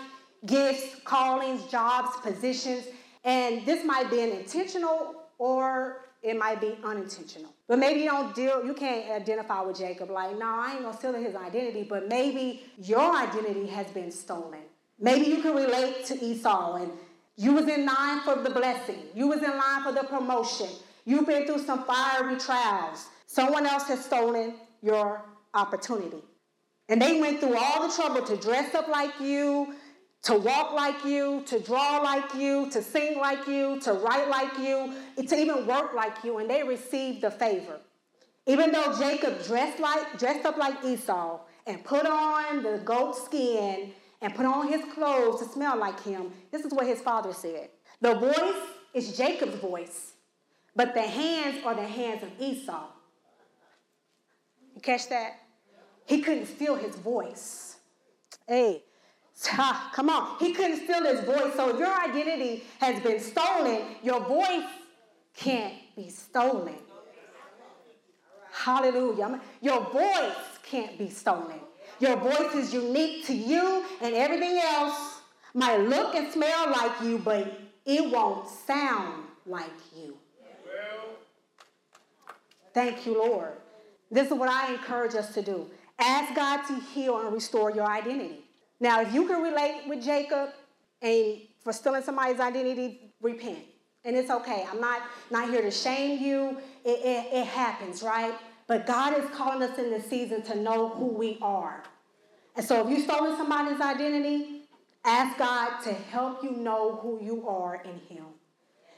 gifts, 0.47 0.97
callings, 1.05 1.65
jobs, 1.71 2.17
positions. 2.23 2.85
And 3.25 3.65
this 3.67 3.85
might 3.85 4.11
be 4.11 4.23
an 4.23 4.31
intentional 4.31 5.15
or 5.39 6.05
it 6.23 6.39
might 6.39 6.61
be 6.61 6.77
unintentional. 6.85 7.53
But 7.67 7.79
maybe 7.79 8.01
you 8.01 8.11
don't 8.11 8.35
deal, 8.35 8.65
you 8.65 8.75
can't 8.75 9.11
identify 9.11 9.63
with 9.63 9.79
Jacob 9.79 10.11
like, 10.11 10.39
no, 10.39 10.47
I 10.47 10.73
ain't 10.75 10.83
gonna 10.83 10.97
steal 10.97 11.15
his 11.15 11.35
identity, 11.35 11.87
but 11.89 12.09
maybe 12.09 12.63
your 12.79 13.17
identity 13.17 13.67
has 13.69 13.87
been 13.89 14.11
stolen. 14.11 14.61
Maybe 14.99 15.27
you 15.27 15.41
can 15.41 15.55
relate 15.55 16.05
to 16.07 16.23
Esau 16.23 16.77
and 16.77 16.93
you 17.37 17.53
was 17.53 17.67
in 17.69 17.87
line 17.87 18.21
for 18.21 18.37
the 18.37 18.51
blessing. 18.51 18.99
You 19.15 19.29
was 19.29 19.43
in 19.43 19.51
line 19.51 19.83
for 19.83 19.93
the 19.93 20.03
promotion. 20.03 20.69
You've 21.07 21.27
been 21.27 21.47
through 21.47 21.61
some 21.61 21.85
fiery 21.85 22.39
trials. 22.39 23.07
Someone 23.27 23.65
else 23.65 23.85
has 23.89 24.05
stolen 24.05 24.55
your 24.83 25.23
opportunity. 25.55 26.23
And 26.91 27.01
they 27.01 27.19
went 27.21 27.41
through 27.41 27.57
all 27.57 27.89
the 27.89 27.95
trouble 27.95 28.23
to 28.27 28.37
dress 28.37 28.75
up 28.75 28.89
like 28.89 29.19
you, 29.21 29.75
to 30.23 30.37
walk 30.37 30.73
like 30.73 31.05
you, 31.05 31.43
to 31.47 31.59
draw 31.61 31.99
like 31.99 32.35
you, 32.35 32.71
to 32.71 32.83
sing 32.83 33.19
like 33.19 33.47
you, 33.47 33.81
to 33.81 33.95
write 33.95 34.29
like 34.29 34.59
you, 34.59 34.95
to 35.17 35.37
even 35.37 35.67
work 35.67 35.95
like 35.95 36.23
you, 36.23 36.39
and 36.39 36.51
they 36.51 36.63
received 36.63 37.23
the 37.23 37.31
favor. 37.31 37.81
Even 38.47 38.73
though 38.73 38.97
Jacob 38.99 39.43
dressed 39.45 39.81
like 39.81 40.19
dressed 40.19 40.45
up 40.45 40.57
like 40.57 40.85
Esau 40.85 41.41
and 41.67 41.83
put 41.85 42.05
on 42.07 42.63
the 42.63 42.81
goat 42.85 43.17
skin 43.17 43.93
and 44.21 44.35
put 44.35 44.45
on 44.45 44.69
his 44.69 44.83
clothes 44.93 45.41
to 45.41 45.49
smell 45.49 45.77
like 45.77 46.03
him, 46.03 46.31
this 46.51 46.65
is 46.65 46.73
what 46.73 46.87
his 46.87 47.01
father 47.01 47.33
said. 47.33 47.69
The 48.01 48.15
voice 48.15 48.63
is 48.93 49.17
Jacob's 49.17 49.57
voice, 49.57 50.13
but 50.75 50.95
the 50.95 51.03
hands 51.03 51.65
are 51.65 51.75
the 51.75 51.87
hands 51.87 52.23
of 52.23 52.31
Esau. 52.39 52.87
You 54.75 54.81
catch 54.81 55.09
that? 55.09 55.41
He 56.07 56.21
couldn't 56.23 56.47
feel 56.47 56.75
his 56.75 56.97
voice. 56.97 57.77
Hey, 58.49 58.83
Ha, 59.47 59.91
come 59.95 60.11
on. 60.11 60.39
He 60.39 60.53
couldn't 60.53 60.85
steal 60.85 61.05
his 61.05 61.25
voice. 61.25 61.55
So 61.57 61.71
if 61.71 61.79
your 61.79 61.95
identity 62.01 62.65
has 62.79 63.03
been 63.03 63.21
stolen, 63.21 63.83
your 64.03 64.21
voice 64.21 64.67
can't 65.35 65.75
be 65.97 66.09
stolen. 66.11 66.75
Hallelujah. 68.53 69.41
Your 69.63 69.83
voice 69.91 70.37
can't 70.63 70.99
be 70.99 71.09
stolen. 71.09 71.61
Your 71.99 72.17
voice 72.17 72.55
is 72.55 72.73
unique 72.73 73.27
to 73.27 73.35
you, 73.35 73.85
and 74.01 74.15
everything 74.15 74.59
else 74.63 75.21
might 75.55 75.79
look 75.79 76.15
and 76.15 76.33
smell 76.33 76.71
like 76.71 77.01
you, 77.03 77.19
but 77.19 77.61
it 77.85 78.11
won't 78.11 78.49
sound 78.49 79.25
like 79.47 79.71
you. 79.97 80.17
Thank 82.73 83.05
you, 83.05 83.19
Lord. 83.19 83.53
This 84.11 84.31
is 84.31 84.35
what 84.35 84.49
I 84.49 84.73
encourage 84.73 85.15
us 85.15 85.35
to 85.35 85.43
do. 85.43 85.67
Ask 85.99 86.35
God 86.35 86.63
to 86.69 86.81
heal 86.81 87.19
and 87.21 87.33
restore 87.33 87.71
your 87.71 87.87
identity. 87.87 88.45
Now, 88.81 89.03
if 89.03 89.13
you 89.13 89.27
can 89.27 89.43
relate 89.43 89.83
with 89.87 90.03
Jacob 90.03 90.51
and 91.03 91.39
for 91.63 91.73
stealing 91.73 92.03
somebody's 92.03 92.41
identity, 92.41 93.13
repent. 93.21 93.59
And 94.05 94.17
it's 94.17 94.31
okay. 94.31 94.67
I'm 94.71 94.81
not, 94.81 95.03
not 95.31 95.51
here 95.51 95.61
to 95.61 95.71
shame 95.71 96.23
you. 96.23 96.57
It, 96.85 96.99
it, 97.05 97.35
it 97.35 97.47
happens, 97.47 98.03
right? 98.03 98.35
But 98.67 98.87
God 98.87 99.19
is 99.19 99.29
calling 99.31 99.63
us 99.63 99.79
in 99.79 99.91
this 99.91 100.09
season 100.09 100.43
to 100.43 100.55
know 100.57 100.89
who 100.89 101.07
we 101.07 101.39
are. 101.43 101.83
And 102.57 102.65
so 102.65 102.83
if 102.83 102.91
you've 102.91 103.05
stolen 103.05 103.37
somebody's 103.37 103.81
identity, 103.81 104.63
ask 105.05 105.37
God 105.39 105.81
to 105.83 105.93
help 105.93 106.43
you 106.43 106.53
know 106.53 106.97
who 106.97 107.23
you 107.23 107.47
are 107.49 107.83
in 107.85 107.99
Him. 108.09 108.25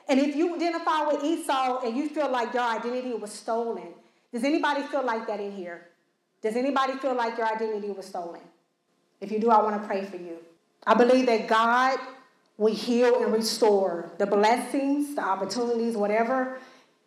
And 0.08 0.20
if 0.20 0.36
you 0.36 0.54
identify 0.54 1.06
with 1.06 1.24
Esau 1.24 1.80
and 1.84 1.96
you 1.96 2.08
feel 2.08 2.30
like 2.30 2.52
your 2.54 2.62
identity 2.62 3.14
was 3.14 3.32
stolen, 3.32 3.88
does 4.32 4.44
anybody 4.44 4.82
feel 4.82 5.04
like 5.04 5.26
that 5.26 5.40
in 5.40 5.52
here? 5.52 5.88
Does 6.42 6.56
anybody 6.56 6.94
feel 6.94 7.14
like 7.14 7.36
your 7.36 7.46
identity 7.46 7.90
was 7.90 8.06
stolen? 8.06 8.40
If 9.22 9.30
you 9.30 9.38
do, 9.38 9.50
I 9.50 9.62
want 9.62 9.80
to 9.80 9.86
pray 9.86 10.04
for 10.04 10.16
you. 10.16 10.38
I 10.84 10.94
believe 10.94 11.26
that 11.26 11.46
God 11.46 11.98
will 12.58 12.74
heal 12.74 13.22
and 13.22 13.32
restore 13.32 14.10
the 14.18 14.26
blessings, 14.26 15.14
the 15.14 15.22
opportunities, 15.22 15.96
whatever 15.96 16.58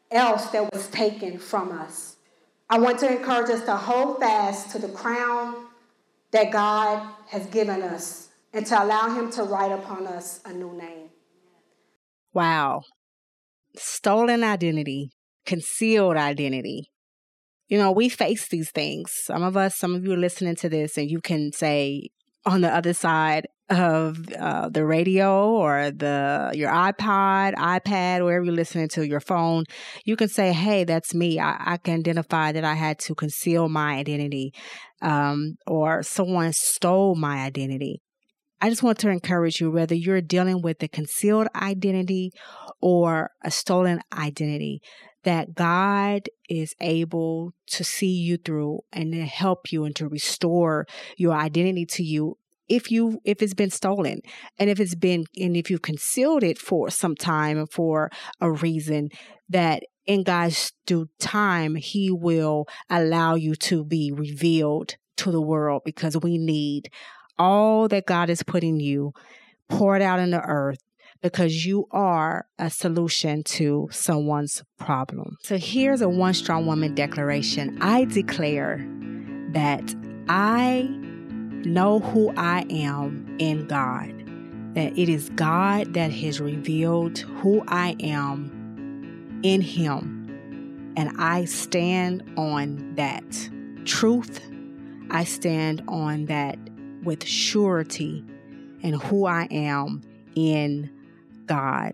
else 0.10 0.46
that 0.48 0.74
was 0.74 0.88
taken 0.88 1.38
from 1.38 1.74
us. 1.74 2.16
I 2.70 2.80
want 2.80 3.00
to 3.00 3.12
encourage 3.12 3.50
us 3.50 3.66
to 3.66 3.76
hold 3.76 4.20
fast 4.20 4.72
to 4.72 4.80
the 4.80 4.88
crown 4.88 5.68
that 6.32 6.52
God 6.52 7.06
has 7.28 7.46
given 7.48 7.82
us 7.82 8.30
and 8.54 8.66
to 8.66 8.82
allow 8.82 9.14
Him 9.14 9.30
to 9.32 9.44
write 9.44 9.74
upon 9.74 10.08
us 10.08 10.40
a 10.46 10.54
new 10.54 10.72
name. 10.72 11.10
Wow. 12.34 12.84
Stolen 13.76 14.42
identity, 14.42 15.12
concealed 15.46 16.16
identity, 16.16 16.90
you 17.68 17.78
know, 17.78 17.92
we 17.92 18.10
face 18.10 18.48
these 18.48 18.72
things. 18.72 19.12
Some 19.24 19.44
of 19.44 19.58
us, 19.58 19.76
some 19.76 19.96
of 19.96 20.06
you 20.06 20.14
are 20.14 20.18
listening 20.18 20.56
to 20.58 20.70
this, 20.70 20.98
and 20.98 21.10
you 21.10 21.22
can 21.22 21.52
say 21.52 22.10
on 22.46 22.62
the 22.62 22.74
other 22.74 22.94
side 22.94 23.48
of 23.70 24.32
uh, 24.34 24.70
the 24.70 24.86
radio 24.86 25.50
or 25.50 25.90
the 25.90 26.52
your 26.54 26.70
iPod, 26.70 27.56
iPad, 27.56 28.24
wherever 28.24 28.46
you're 28.46 28.54
listening 28.54 28.88
to 28.90 29.08
your 29.08 29.20
phone, 29.20 29.64
you 30.06 30.16
can 30.16 30.28
say, 30.28 30.54
"Hey, 30.54 30.84
that's 30.84 31.16
me." 31.16 31.40
I, 31.40 31.74
I 31.74 31.78
can 31.78 32.00
identify 32.00 32.52
that 32.52 32.64
I 32.64 32.76
had 32.76 33.00
to 33.00 33.16
conceal 33.16 33.68
my 33.68 33.96
identity, 33.96 34.54
um, 35.02 35.56
or 35.66 36.04
someone 36.04 36.54
stole 36.54 37.16
my 37.16 37.44
identity. 37.44 38.02
I 38.62 38.70
just 38.70 38.84
want 38.84 39.00
to 39.00 39.10
encourage 39.10 39.60
you, 39.60 39.72
whether 39.72 39.96
you're 39.96 40.22
dealing 40.22 40.62
with 40.62 40.82
a 40.82 40.88
concealed 40.88 41.48
identity 41.56 42.32
or 42.82 43.30
a 43.44 43.52
stolen 43.52 44.00
identity, 44.14 44.82
that 45.26 45.56
God 45.56 46.30
is 46.50 46.76
able 46.80 47.54
to 47.68 47.84
see 47.84 48.14
you 48.14 48.38
through 48.38 48.80
and 48.94 49.12
to 49.12 49.26
help 49.26 49.72
you 49.72 49.84
and 49.84 49.96
to 49.98 50.08
restore 50.08 50.86
your 51.18 51.34
identity 51.34 51.86
to 51.86 52.04
you 52.04 52.38
if 52.68 52.90
you 52.90 53.20
if 53.24 53.42
it's 53.42 53.54
been 53.54 53.70
stolen 53.70 54.22
and 54.58 54.70
if 54.70 54.80
it's 54.80 54.96
been 54.96 55.26
and 55.38 55.56
if 55.58 55.70
you've 55.70 55.82
concealed 55.82 56.44
it 56.44 56.58
for 56.58 56.90
some 56.90 57.16
time 57.16 57.66
for 57.68 58.10
a 58.40 58.52
reason 58.52 59.10
that 59.50 59.84
in 60.06 60.24
God's 60.24 60.72
due 60.86 61.08
time 61.20 61.76
he 61.76 62.12
will 62.12 62.66
allow 62.90 63.36
you 63.36 63.56
to 63.56 63.84
be 63.84 64.12
revealed 64.12 64.96
to 65.18 65.32
the 65.32 65.42
world 65.42 65.82
because 65.86 66.18
we 66.18 66.38
need 66.38 66.90
all 67.38 67.88
that 67.88 68.06
God 68.06 68.30
has 68.30 68.44
put 68.44 68.64
in 68.64 68.80
you 68.80 69.12
poured 69.70 70.02
out 70.02 70.20
in 70.20 70.32
the 70.32 70.42
earth 70.42 70.80
because 71.26 71.66
you 71.66 71.88
are 71.90 72.46
a 72.60 72.70
solution 72.70 73.42
to 73.42 73.90
someone's 73.92 74.64
problem. 74.78 75.36
So 75.42 75.58
here's 75.58 76.02
a 76.02 76.08
one 76.08 76.36
strong 76.36 76.68
woman 76.68 76.94
declaration. 76.94 77.80
I 77.82 78.06
declare 78.06 78.88
that 79.50 79.96
I 80.30 80.88
know 81.66 81.98
who 81.98 82.32
I 82.38 82.64
am 82.70 83.38
in 83.40 83.66
God, 83.66 84.14
that 84.76 84.96
it 84.96 85.10
is 85.10 85.32
God 85.32 85.96
that 85.96 86.12
has 86.12 86.40
revealed 86.40 87.18
who 87.18 87.64
I 87.70 87.96
am 88.02 89.42
in 89.42 89.62
Him. 89.62 90.94
And 90.96 91.10
I 91.18 91.46
stand 91.46 92.22
on 92.38 92.94
that 92.98 93.50
truth. 93.86 94.42
I 95.10 95.24
stand 95.24 95.82
on 95.88 96.28
that 96.28 96.60
with 97.04 97.26
surety 97.26 98.24
and 98.84 99.02
who 99.02 99.26
I 99.26 99.48
am 99.50 100.04
in 100.36 100.92
God. 101.46 101.94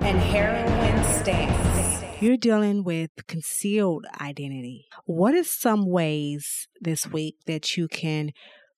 And 0.00 0.18
heroine 0.18 1.04
stands. 1.04 2.22
You're 2.22 2.36
dealing 2.36 2.84
with 2.84 3.10
concealed 3.26 4.06
identity. 4.20 4.86
What 5.06 5.34
are 5.34 5.42
some 5.42 5.86
ways 5.86 6.68
this 6.80 7.06
week 7.06 7.36
that 7.46 7.76
you 7.76 7.88
can 7.88 8.30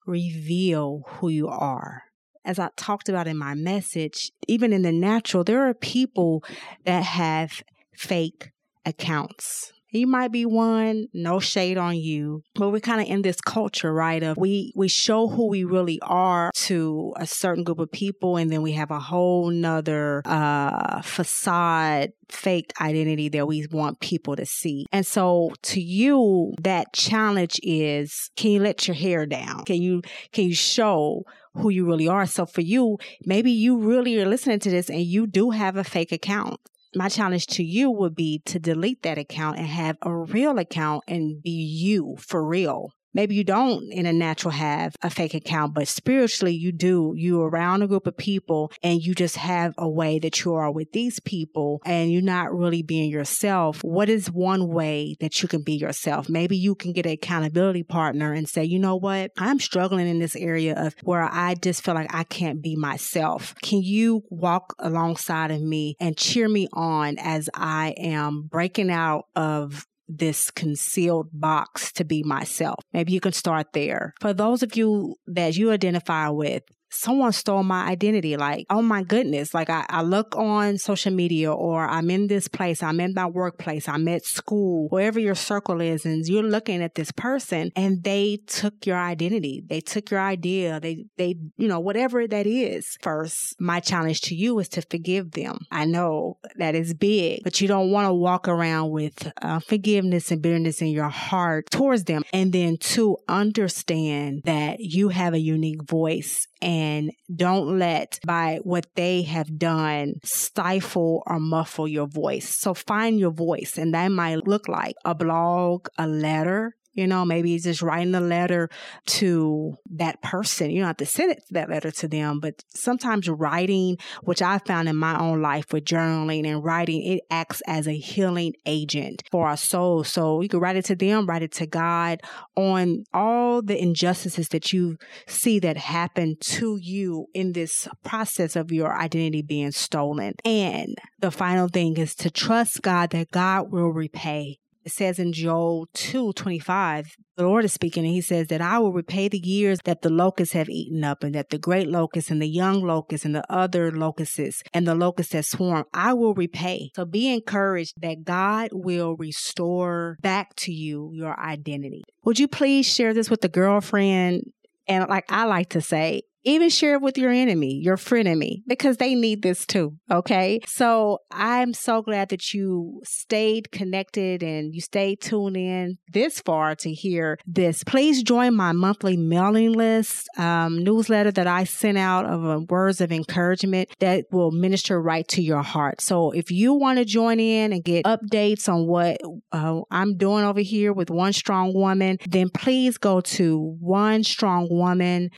reveal 0.07 1.03
who 1.07 1.29
you 1.29 1.47
are? 1.47 2.03
As 2.43 2.57
I 2.57 2.69
talked 2.75 3.07
about 3.07 3.27
in 3.27 3.37
my 3.37 3.53
message, 3.53 4.31
even 4.47 4.73
in 4.73 4.81
the 4.81 4.91
natural, 4.91 5.43
there 5.43 5.67
are 5.67 5.73
people 5.73 6.43
that 6.85 7.03
have 7.03 7.61
fake 7.93 8.51
accounts. 8.85 9.73
You 9.95 10.07
might 10.07 10.31
be 10.31 10.45
one, 10.45 11.07
no 11.13 11.39
shade 11.39 11.77
on 11.77 11.95
you, 11.97 12.43
but 12.53 12.71
we're 12.71 12.79
kind 12.79 13.01
of 13.01 13.07
in 13.07 13.21
this 13.21 13.39
culture, 13.39 13.93
right? 13.93 14.21
Of 14.21 14.37
we 14.37 14.73
we 14.75 14.87
show 14.87 15.27
who 15.27 15.47
we 15.47 15.63
really 15.63 15.99
are 16.01 16.51
to 16.53 17.13
a 17.17 17.25
certain 17.25 17.63
group 17.63 17.79
of 17.79 17.91
people, 17.91 18.37
and 18.37 18.51
then 18.51 18.61
we 18.61 18.73
have 18.73 18.91
a 18.91 18.99
whole 18.99 19.49
nother 19.49 20.21
uh, 20.25 21.01
facade 21.01 22.11
fake 22.29 22.73
identity 22.81 23.29
that 23.29 23.47
we 23.47 23.67
want 23.71 23.99
people 23.99 24.35
to 24.35 24.45
see. 24.45 24.85
And 24.91 25.05
so 25.05 25.51
to 25.63 25.81
you, 25.81 26.53
that 26.61 26.93
challenge 26.93 27.59
is 27.63 28.29
can 28.35 28.51
you 28.51 28.59
let 28.59 28.87
your 28.87 28.95
hair 28.95 29.25
down? 29.25 29.63
Can 29.65 29.81
you 29.81 30.01
can 30.31 30.45
you 30.45 30.55
show 30.55 31.23
who 31.53 31.69
you 31.69 31.85
really 31.85 32.07
are? 32.07 32.25
So 32.25 32.45
for 32.45 32.61
you, 32.61 32.97
maybe 33.25 33.51
you 33.51 33.77
really 33.77 34.19
are 34.19 34.27
listening 34.27 34.59
to 34.59 34.69
this 34.69 34.89
and 34.89 35.01
you 35.01 35.27
do 35.27 35.51
have 35.51 35.77
a 35.77 35.83
fake 35.83 36.11
account 36.11 36.59
my 36.95 37.09
challenge 37.09 37.47
to 37.47 37.63
you 37.63 37.91
would 37.91 38.15
be 38.15 38.41
to 38.45 38.59
delete 38.59 39.03
that 39.03 39.17
account 39.17 39.57
and 39.57 39.67
have 39.67 39.97
a 40.01 40.15
real 40.15 40.57
account 40.57 41.03
and 41.07 41.41
be 41.41 41.51
you 41.51 42.15
for 42.19 42.45
real. 42.45 42.91
Maybe 43.15 43.33
you 43.33 43.45
don't 43.45 43.91
in 43.93 44.05
a 44.05 44.11
natural 44.11 44.51
have 44.51 44.93
a 45.01 45.09
fake 45.09 45.33
account, 45.33 45.73
but 45.73 45.87
spiritually 45.87 46.53
you 46.53 46.73
do. 46.73 47.13
You're 47.15 47.47
around 47.47 47.81
a 47.81 47.87
group 47.87 48.07
of 48.07 48.17
people 48.17 48.73
and 48.83 49.01
you 49.01 49.15
just 49.15 49.37
have 49.37 49.73
a 49.77 49.89
way 49.89 50.19
that 50.19 50.43
you 50.43 50.53
are 50.53 50.69
with 50.69 50.91
these 50.91 51.21
people 51.21 51.81
and 51.85 52.11
you're 52.11 52.21
not 52.21 52.53
really 52.53 52.81
being 52.81 53.09
yourself. 53.09 53.81
What 53.83 54.09
is 54.09 54.29
one 54.29 54.67
way 54.67 55.15
that 55.21 55.41
you 55.41 55.47
can 55.47 55.63
be 55.63 55.75
yourself? 55.75 56.27
Maybe 56.27 56.57
you 56.57 56.75
can 56.75 56.91
get 56.91 57.05
an 57.05 57.13
accountability 57.13 57.83
partner 57.83 58.33
and 58.33 58.49
say, 58.49 58.65
you 58.65 58.79
know 58.79 58.97
what? 58.97 59.31
I'm 59.37 59.59
struggling 59.59 60.07
in 60.07 60.19
this 60.19 60.35
area 60.35 60.75
of 60.75 60.93
where 61.03 61.23
I 61.23 61.55
just 61.55 61.85
feel 61.85 61.93
like 61.95 62.13
I 62.13 62.25
can't 62.25 62.61
be 62.61 62.75
myself. 62.75 63.55
Can 63.63 63.81
you 63.81 64.23
walk 64.29 64.75
alongside 64.77 65.51
of 65.51 65.61
me 65.61 65.95
and 66.01 66.17
cheer 66.17 66.49
me 66.49 66.67
on 66.73 67.17
as 67.17 67.49
I 67.53 67.95
am 67.97 68.41
breaking 68.51 68.91
out 68.91 69.27
of 69.37 69.87
this 70.07 70.51
concealed 70.51 71.29
box 71.33 71.91
to 71.93 72.03
be 72.03 72.23
myself. 72.23 72.83
Maybe 72.93 73.11
you 73.11 73.19
can 73.19 73.33
start 73.33 73.67
there. 73.73 74.13
For 74.21 74.33
those 74.33 74.63
of 74.63 74.75
you 74.75 75.15
that 75.27 75.55
you 75.55 75.71
identify 75.71 76.29
with, 76.29 76.63
someone 76.95 77.31
stole 77.31 77.63
my 77.63 77.85
identity. 77.85 78.37
Like, 78.37 78.65
oh 78.69 78.81
my 78.81 79.03
goodness. 79.03 79.53
Like 79.53 79.69
I, 79.69 79.85
I 79.89 80.01
look 80.01 80.35
on 80.35 80.77
social 80.77 81.11
media 81.11 81.51
or 81.51 81.85
I'm 81.85 82.09
in 82.09 82.27
this 82.27 82.47
place, 82.47 82.81
I'm 82.81 82.99
in 82.99 83.13
my 83.13 83.25
workplace, 83.25 83.87
I'm 83.87 84.07
at 84.07 84.25
school, 84.25 84.87
wherever 84.89 85.19
your 85.19 85.35
circle 85.35 85.81
is, 85.81 86.05
and 86.05 86.25
you're 86.25 86.43
looking 86.43 86.81
at 86.81 86.95
this 86.95 87.11
person 87.11 87.71
and 87.75 88.03
they 88.03 88.39
took 88.47 88.85
your 88.85 88.97
identity. 88.97 89.63
They 89.67 89.81
took 89.81 90.11
your 90.11 90.19
idea. 90.19 90.79
They, 90.79 91.05
they, 91.17 91.35
you 91.57 91.67
know, 91.67 91.79
whatever 91.79 92.27
that 92.27 92.47
is. 92.47 92.97
First, 93.01 93.55
my 93.59 93.79
challenge 93.79 94.21
to 94.21 94.35
you 94.35 94.57
is 94.59 94.69
to 94.69 94.81
forgive 94.81 95.31
them. 95.31 95.59
I 95.71 95.85
know 95.85 96.37
that 96.57 96.75
is 96.75 96.93
big, 96.93 97.41
but 97.43 97.61
you 97.61 97.67
don't 97.67 97.91
want 97.91 98.07
to 98.07 98.13
walk 98.13 98.47
around 98.47 98.91
with 98.91 99.31
uh, 99.41 99.59
forgiveness 99.59 100.31
and 100.31 100.41
bitterness 100.41 100.81
in 100.81 100.87
your 100.87 101.09
heart 101.09 101.69
towards 101.69 102.05
them. 102.05 102.23
And 102.33 102.53
then 102.53 102.77
to 102.77 103.17
understand 103.27 104.41
that 104.45 104.79
you 104.79 105.09
have 105.09 105.33
a 105.33 105.39
unique 105.39 105.83
voice 105.83 106.47
and 106.61 107.11
don't 107.33 107.77
let 107.77 108.19
by 108.25 108.59
what 108.63 108.85
they 108.95 109.23
have 109.23 109.57
done 109.57 110.15
stifle 110.23 111.23
or 111.25 111.39
muffle 111.39 111.87
your 111.87 112.07
voice. 112.07 112.55
So 112.59 112.73
find 112.73 113.19
your 113.19 113.31
voice 113.31 113.77
and 113.77 113.93
that 113.93 114.09
might 114.09 114.47
look 114.47 114.67
like 114.67 114.95
a 115.03 115.15
blog, 115.15 115.87
a 115.97 116.07
letter, 116.07 116.75
you 116.95 117.05
know, 117.05 117.25
maybe 117.25 117.57
just 117.59 117.81
writing 117.81 118.15
a 118.15 118.21
letter 118.21 118.69
to 119.05 119.75
that 119.91 120.21
person. 120.21 120.71
You 120.71 120.79
don't 120.79 120.87
have 120.87 120.97
to 120.97 121.05
send 121.05 121.33
it, 121.33 121.43
that 121.51 121.69
letter 121.69 121.91
to 121.91 122.07
them, 122.07 122.39
but 122.39 122.63
sometimes 122.69 123.29
writing, 123.29 123.97
which 124.23 124.41
I 124.41 124.57
found 124.59 124.89
in 124.89 124.95
my 124.95 125.19
own 125.19 125.41
life 125.41 125.71
with 125.71 125.85
journaling 125.85 126.47
and 126.47 126.63
writing, 126.63 127.03
it 127.03 127.21
acts 127.29 127.61
as 127.67 127.87
a 127.87 127.97
healing 127.97 128.53
agent 128.65 129.23
for 129.29 129.47
our 129.47 129.57
soul. 129.57 130.03
So 130.03 130.41
you 130.41 130.49
can 130.49 130.59
write 130.59 130.77
it 130.77 130.85
to 130.85 130.95
them, 130.95 131.25
write 131.25 131.43
it 131.43 131.51
to 131.53 131.67
God 131.67 132.21
on 132.55 133.03
all 133.13 133.61
the 133.61 133.79
injustices 133.79 134.49
that 134.49 134.71
you 134.71 134.97
see 135.27 135.59
that 135.59 135.77
happen 135.77 136.37
to 136.39 136.77
you 136.81 137.27
in 137.33 137.51
this 137.51 137.87
process 138.03 138.55
of 138.55 138.71
your 138.71 138.97
identity 138.97 139.41
being 139.41 139.71
stolen. 139.71 140.33
And 140.45 140.95
the 141.19 141.31
final 141.31 141.67
thing 141.67 141.97
is 141.97 142.15
to 142.15 142.31
trust 142.31 142.81
God 142.81 143.09
that 143.09 143.31
God 143.31 143.71
will 143.71 143.89
repay 143.89 144.59
says 144.87 145.19
in 145.19 145.33
Joel 145.33 145.87
2 145.93 146.33
25, 146.33 147.15
the 147.37 147.43
Lord 147.43 147.65
is 147.65 147.73
speaking 147.73 148.05
and 148.05 148.13
he 148.13 148.21
says 148.21 148.47
that 148.47 148.61
I 148.61 148.79
will 148.79 148.93
repay 148.93 149.27
the 149.27 149.39
years 149.39 149.79
that 149.85 150.01
the 150.01 150.09
locusts 150.09 150.53
have 150.53 150.69
eaten 150.69 151.03
up 151.03 151.23
and 151.23 151.35
that 151.35 151.49
the 151.49 151.57
great 151.57 151.87
locust 151.87 152.29
and 152.29 152.41
the 152.41 152.47
young 152.47 152.81
locust 152.81 153.25
and 153.25 153.35
the 153.35 153.43
other 153.51 153.91
locusts 153.91 154.63
and 154.73 154.87
the 154.87 154.95
locusts 154.95 155.33
that 155.33 155.45
swarm, 155.45 155.85
I 155.93 156.13
will 156.13 156.33
repay. 156.33 156.91
So 156.95 157.05
be 157.05 157.33
encouraged 157.33 157.93
that 158.01 158.23
God 158.23 158.69
will 158.71 159.15
restore 159.15 160.17
back 160.21 160.55
to 160.57 160.71
you 160.71 161.11
your 161.13 161.39
identity. 161.39 162.03
Would 162.23 162.39
you 162.39 162.47
please 162.47 162.85
share 162.85 163.13
this 163.13 163.29
with 163.29 163.43
a 163.43 163.49
girlfriend? 163.49 164.43
And 164.87 165.07
like 165.09 165.25
I 165.29 165.45
like 165.45 165.69
to 165.69 165.81
say, 165.81 166.21
even 166.45 166.69
share 166.69 166.93
it 166.95 167.01
with 167.01 167.17
your 167.17 167.31
enemy, 167.31 167.79
your 167.81 167.97
frenemy, 167.97 168.61
because 168.67 168.97
they 168.97 169.15
need 169.15 169.41
this 169.41 169.65
too. 169.65 169.97
Okay. 170.09 170.59
So 170.67 171.19
I'm 171.31 171.73
so 171.73 172.01
glad 172.01 172.29
that 172.29 172.53
you 172.53 173.01
stayed 173.03 173.71
connected 173.71 174.43
and 174.43 174.73
you 174.73 174.81
stayed 174.81 175.21
tuned 175.21 175.57
in 175.57 175.97
this 176.13 176.39
far 176.39 176.75
to 176.75 176.93
hear 176.93 177.37
this. 177.45 177.83
Please 177.83 178.23
join 178.23 178.55
my 178.55 178.71
monthly 178.71 179.17
mailing 179.17 179.73
list 179.73 180.29
um, 180.37 180.83
newsletter 180.83 181.31
that 181.31 181.47
I 181.47 181.63
sent 181.63 181.97
out 181.97 182.25
of 182.25 182.45
uh, 182.45 182.59
words 182.69 183.01
of 183.01 183.11
encouragement 183.11 183.89
that 183.99 184.25
will 184.31 184.51
minister 184.51 185.01
right 185.01 185.27
to 185.29 185.41
your 185.41 185.63
heart. 185.63 186.01
So 186.01 186.31
if 186.31 186.51
you 186.51 186.73
want 186.73 186.99
to 186.99 187.05
join 187.05 187.39
in 187.39 187.73
and 187.73 187.83
get 187.83 188.05
updates 188.05 188.69
on 188.69 188.87
what 188.87 189.17
uh, 189.51 189.81
I'm 189.91 190.17
doing 190.17 190.45
over 190.45 190.61
here 190.61 190.93
with 190.93 191.09
One 191.09 191.33
Strong 191.33 191.73
Woman, 191.73 192.17
then 192.27 192.49
please 192.49 192.97
go 192.97 193.21
to 193.21 193.75
one 193.79 194.23
strong 194.23 194.67
woman 194.69 195.31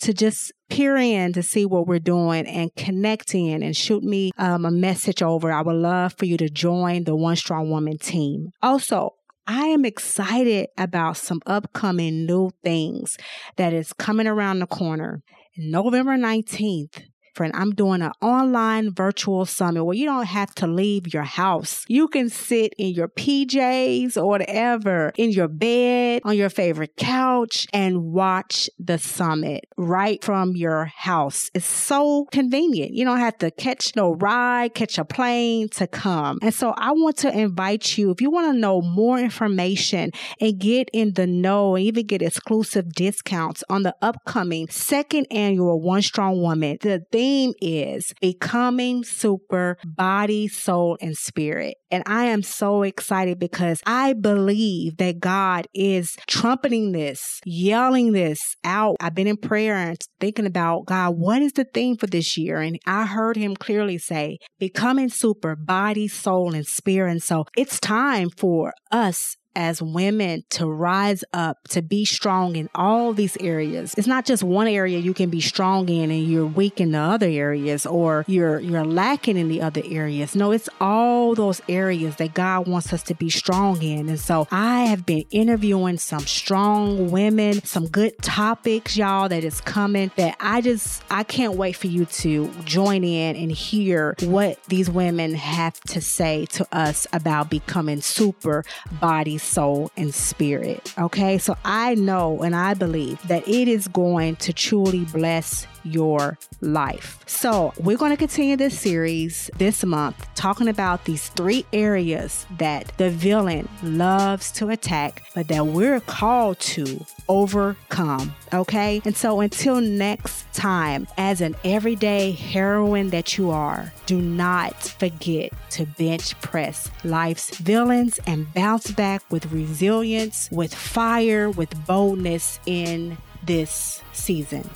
to 0.00 0.12
just 0.12 0.52
peer 0.68 0.96
in 0.96 1.32
to 1.32 1.42
see 1.42 1.64
what 1.64 1.86
we're 1.86 1.98
doing 1.98 2.46
and 2.46 2.74
connect 2.76 3.34
in 3.34 3.62
and 3.62 3.76
shoot 3.76 4.02
me 4.02 4.32
um, 4.38 4.64
a 4.64 4.70
message 4.70 5.22
over. 5.22 5.52
I 5.52 5.62
would 5.62 5.76
love 5.76 6.14
for 6.18 6.24
you 6.24 6.36
to 6.38 6.48
join 6.48 7.04
the 7.04 7.16
One 7.16 7.36
Strong 7.36 7.70
Woman 7.70 7.98
team. 7.98 8.50
Also, 8.62 9.10
I 9.46 9.66
am 9.66 9.84
excited 9.84 10.68
about 10.76 11.16
some 11.16 11.40
upcoming 11.46 12.26
new 12.26 12.50
things 12.64 13.16
that 13.56 13.72
is 13.72 13.92
coming 13.92 14.26
around 14.26 14.58
the 14.58 14.66
corner. 14.66 15.22
November 15.56 16.16
19th, 16.16 17.02
friend, 17.36 17.52
I'm 17.54 17.72
doing 17.72 18.00
an 18.00 18.12
online 18.22 18.94
virtual 18.94 19.44
summit 19.44 19.84
where 19.84 19.94
you 19.94 20.06
don't 20.06 20.24
have 20.24 20.54
to 20.56 20.66
leave 20.66 21.12
your 21.12 21.22
house. 21.22 21.84
You 21.86 22.08
can 22.08 22.30
sit 22.30 22.72
in 22.78 22.94
your 22.94 23.08
PJs 23.08 24.16
or 24.16 24.26
whatever, 24.26 25.12
in 25.16 25.30
your 25.30 25.48
bed, 25.48 26.22
on 26.24 26.34
your 26.34 26.48
favorite 26.48 26.96
couch, 26.96 27.66
and 27.74 28.04
watch 28.04 28.70
the 28.78 28.98
summit 28.98 29.66
right 29.76 30.24
from 30.24 30.56
your 30.56 30.86
house. 30.86 31.50
It's 31.52 31.66
so 31.66 32.24
convenient. 32.32 32.92
You 32.92 33.04
don't 33.04 33.18
have 33.18 33.36
to 33.38 33.50
catch 33.50 33.94
no 33.94 34.14
ride, 34.14 34.74
catch 34.74 34.96
a 34.96 35.04
plane 35.04 35.68
to 35.70 35.86
come. 35.86 36.38
And 36.40 36.54
so 36.54 36.70
I 36.70 36.92
want 36.92 37.18
to 37.18 37.38
invite 37.38 37.98
you, 37.98 38.10
if 38.10 38.22
you 38.22 38.30
want 38.30 38.54
to 38.54 38.58
know 38.58 38.80
more 38.80 39.18
information 39.18 40.10
and 40.40 40.58
get 40.58 40.88
in 40.94 41.12
the 41.12 41.26
know 41.26 41.76
and 41.76 41.84
even 41.84 42.06
get 42.06 42.22
exclusive 42.22 42.94
discounts 42.94 43.62
on 43.68 43.82
the 43.82 43.94
upcoming 44.00 44.68
second 44.68 45.26
annual 45.30 45.82
One 45.82 46.00
Strong 46.00 46.40
Woman, 46.40 46.78
the 46.80 47.04
thing 47.12 47.25
theme 47.26 47.54
is 47.60 48.14
becoming 48.20 49.02
super 49.02 49.76
body, 49.84 50.46
soul, 50.46 50.96
and 51.00 51.16
spirit. 51.16 51.74
And 51.90 52.04
I 52.06 52.26
am 52.26 52.42
so 52.42 52.84
excited 52.84 53.40
because 53.40 53.80
I 53.84 54.12
believe 54.12 54.98
that 54.98 55.18
God 55.18 55.66
is 55.74 56.16
trumpeting 56.28 56.92
this, 56.92 57.40
yelling 57.44 58.12
this 58.12 58.38
out. 58.62 58.96
I've 59.00 59.16
been 59.16 59.26
in 59.26 59.38
prayer 59.38 59.74
and 59.74 59.98
thinking 60.20 60.46
about 60.46 60.86
God, 60.86 61.18
what 61.18 61.42
is 61.42 61.52
the 61.52 61.64
theme 61.64 61.96
for 61.96 62.06
this 62.06 62.36
year? 62.38 62.60
And 62.60 62.78
I 62.86 63.06
heard 63.06 63.36
him 63.36 63.56
clearly 63.56 63.98
say, 63.98 64.38
becoming 64.60 65.08
super 65.08 65.56
body, 65.56 66.06
soul, 66.06 66.54
and 66.54 66.66
spirit. 66.66 67.10
And 67.10 67.22
so 67.22 67.44
it's 67.56 67.80
time 67.80 68.30
for 68.30 68.72
us 68.92 69.36
as 69.56 69.80
women 69.80 70.44
to 70.50 70.66
rise 70.66 71.24
up, 71.32 71.66
to 71.68 71.80
be 71.80 72.04
strong 72.04 72.54
in 72.54 72.68
all 72.74 73.14
these 73.14 73.36
areas. 73.38 73.94
It's 73.96 74.06
not 74.06 74.26
just 74.26 74.42
one 74.42 74.68
area 74.68 74.98
you 74.98 75.14
can 75.14 75.30
be 75.30 75.40
strong 75.40 75.88
in 75.88 76.10
and 76.10 76.24
you're 76.24 76.46
weak 76.46 76.80
in 76.80 76.92
the 76.92 76.98
other 76.98 77.26
areas 77.26 77.86
or 77.86 78.24
you're 78.28 78.60
you're 78.60 78.84
lacking 78.84 79.38
in 79.38 79.48
the 79.48 79.62
other 79.62 79.82
areas. 79.84 80.36
No, 80.36 80.52
it's 80.52 80.68
all 80.78 81.34
those 81.34 81.62
areas 81.68 82.16
that 82.16 82.34
God 82.34 82.68
wants 82.68 82.92
us 82.92 83.02
to 83.04 83.14
be 83.14 83.30
strong 83.30 83.82
in. 83.82 84.10
And 84.10 84.20
so 84.20 84.46
I 84.50 84.84
have 84.84 85.06
been 85.06 85.24
interviewing 85.30 85.96
some 85.96 86.26
strong 86.26 87.10
women, 87.10 87.64
some 87.64 87.88
good 87.88 88.16
topics, 88.20 88.96
y'all, 88.96 89.28
that 89.30 89.42
is 89.42 89.62
coming 89.62 90.10
that 90.16 90.36
I 90.38 90.60
just 90.60 91.02
I 91.10 91.22
can't 91.22 91.54
wait 91.54 91.76
for 91.76 91.86
you 91.86 92.04
to 92.04 92.50
join 92.64 93.04
in 93.04 93.36
and 93.36 93.50
hear 93.50 94.14
what 94.20 94.62
these 94.64 94.90
women 94.90 95.34
have 95.34 95.80
to 95.80 96.02
say 96.02 96.44
to 96.46 96.66
us 96.76 97.06
about 97.14 97.48
becoming 97.48 98.02
super 98.02 98.62
bodies 99.00 99.45
soul, 99.46 99.90
and 99.96 100.14
spirit. 100.14 100.92
Okay. 100.98 101.38
So 101.38 101.56
I 101.64 101.94
know 101.94 102.42
and 102.42 102.54
I 102.54 102.74
believe 102.74 103.20
that 103.28 103.46
it 103.48 103.68
is 103.68 103.88
going 103.88 104.36
to 104.36 104.52
truly 104.52 105.04
bless 105.04 105.66
your 105.86 106.38
life. 106.60 107.22
So, 107.26 107.72
we're 107.78 107.96
going 107.96 108.10
to 108.10 108.16
continue 108.16 108.56
this 108.56 108.78
series 108.78 109.50
this 109.58 109.84
month 109.84 110.26
talking 110.34 110.68
about 110.68 111.04
these 111.04 111.28
three 111.30 111.64
areas 111.72 112.46
that 112.58 112.92
the 112.98 113.10
villain 113.10 113.68
loves 113.82 114.50
to 114.52 114.68
attack, 114.70 115.22
but 115.34 115.48
that 115.48 115.66
we're 115.66 116.00
called 116.00 116.58
to 116.60 117.04
overcome. 117.28 118.34
Okay. 118.52 119.02
And 119.04 119.16
so, 119.16 119.40
until 119.40 119.80
next 119.80 120.52
time, 120.52 121.06
as 121.18 121.40
an 121.40 121.56
everyday 121.64 122.32
heroine 122.32 123.10
that 123.10 123.36
you 123.36 123.50
are, 123.50 123.92
do 124.06 124.20
not 124.20 124.82
forget 124.82 125.52
to 125.70 125.86
bench 125.86 126.38
press 126.40 126.90
life's 127.04 127.56
villains 127.58 128.18
and 128.26 128.52
bounce 128.54 128.90
back 128.90 129.22
with 129.30 129.52
resilience, 129.52 130.48
with 130.50 130.74
fire, 130.74 131.50
with 131.50 131.86
boldness 131.86 132.60
in 132.66 133.18
this 133.44 134.02
season. 134.12 134.68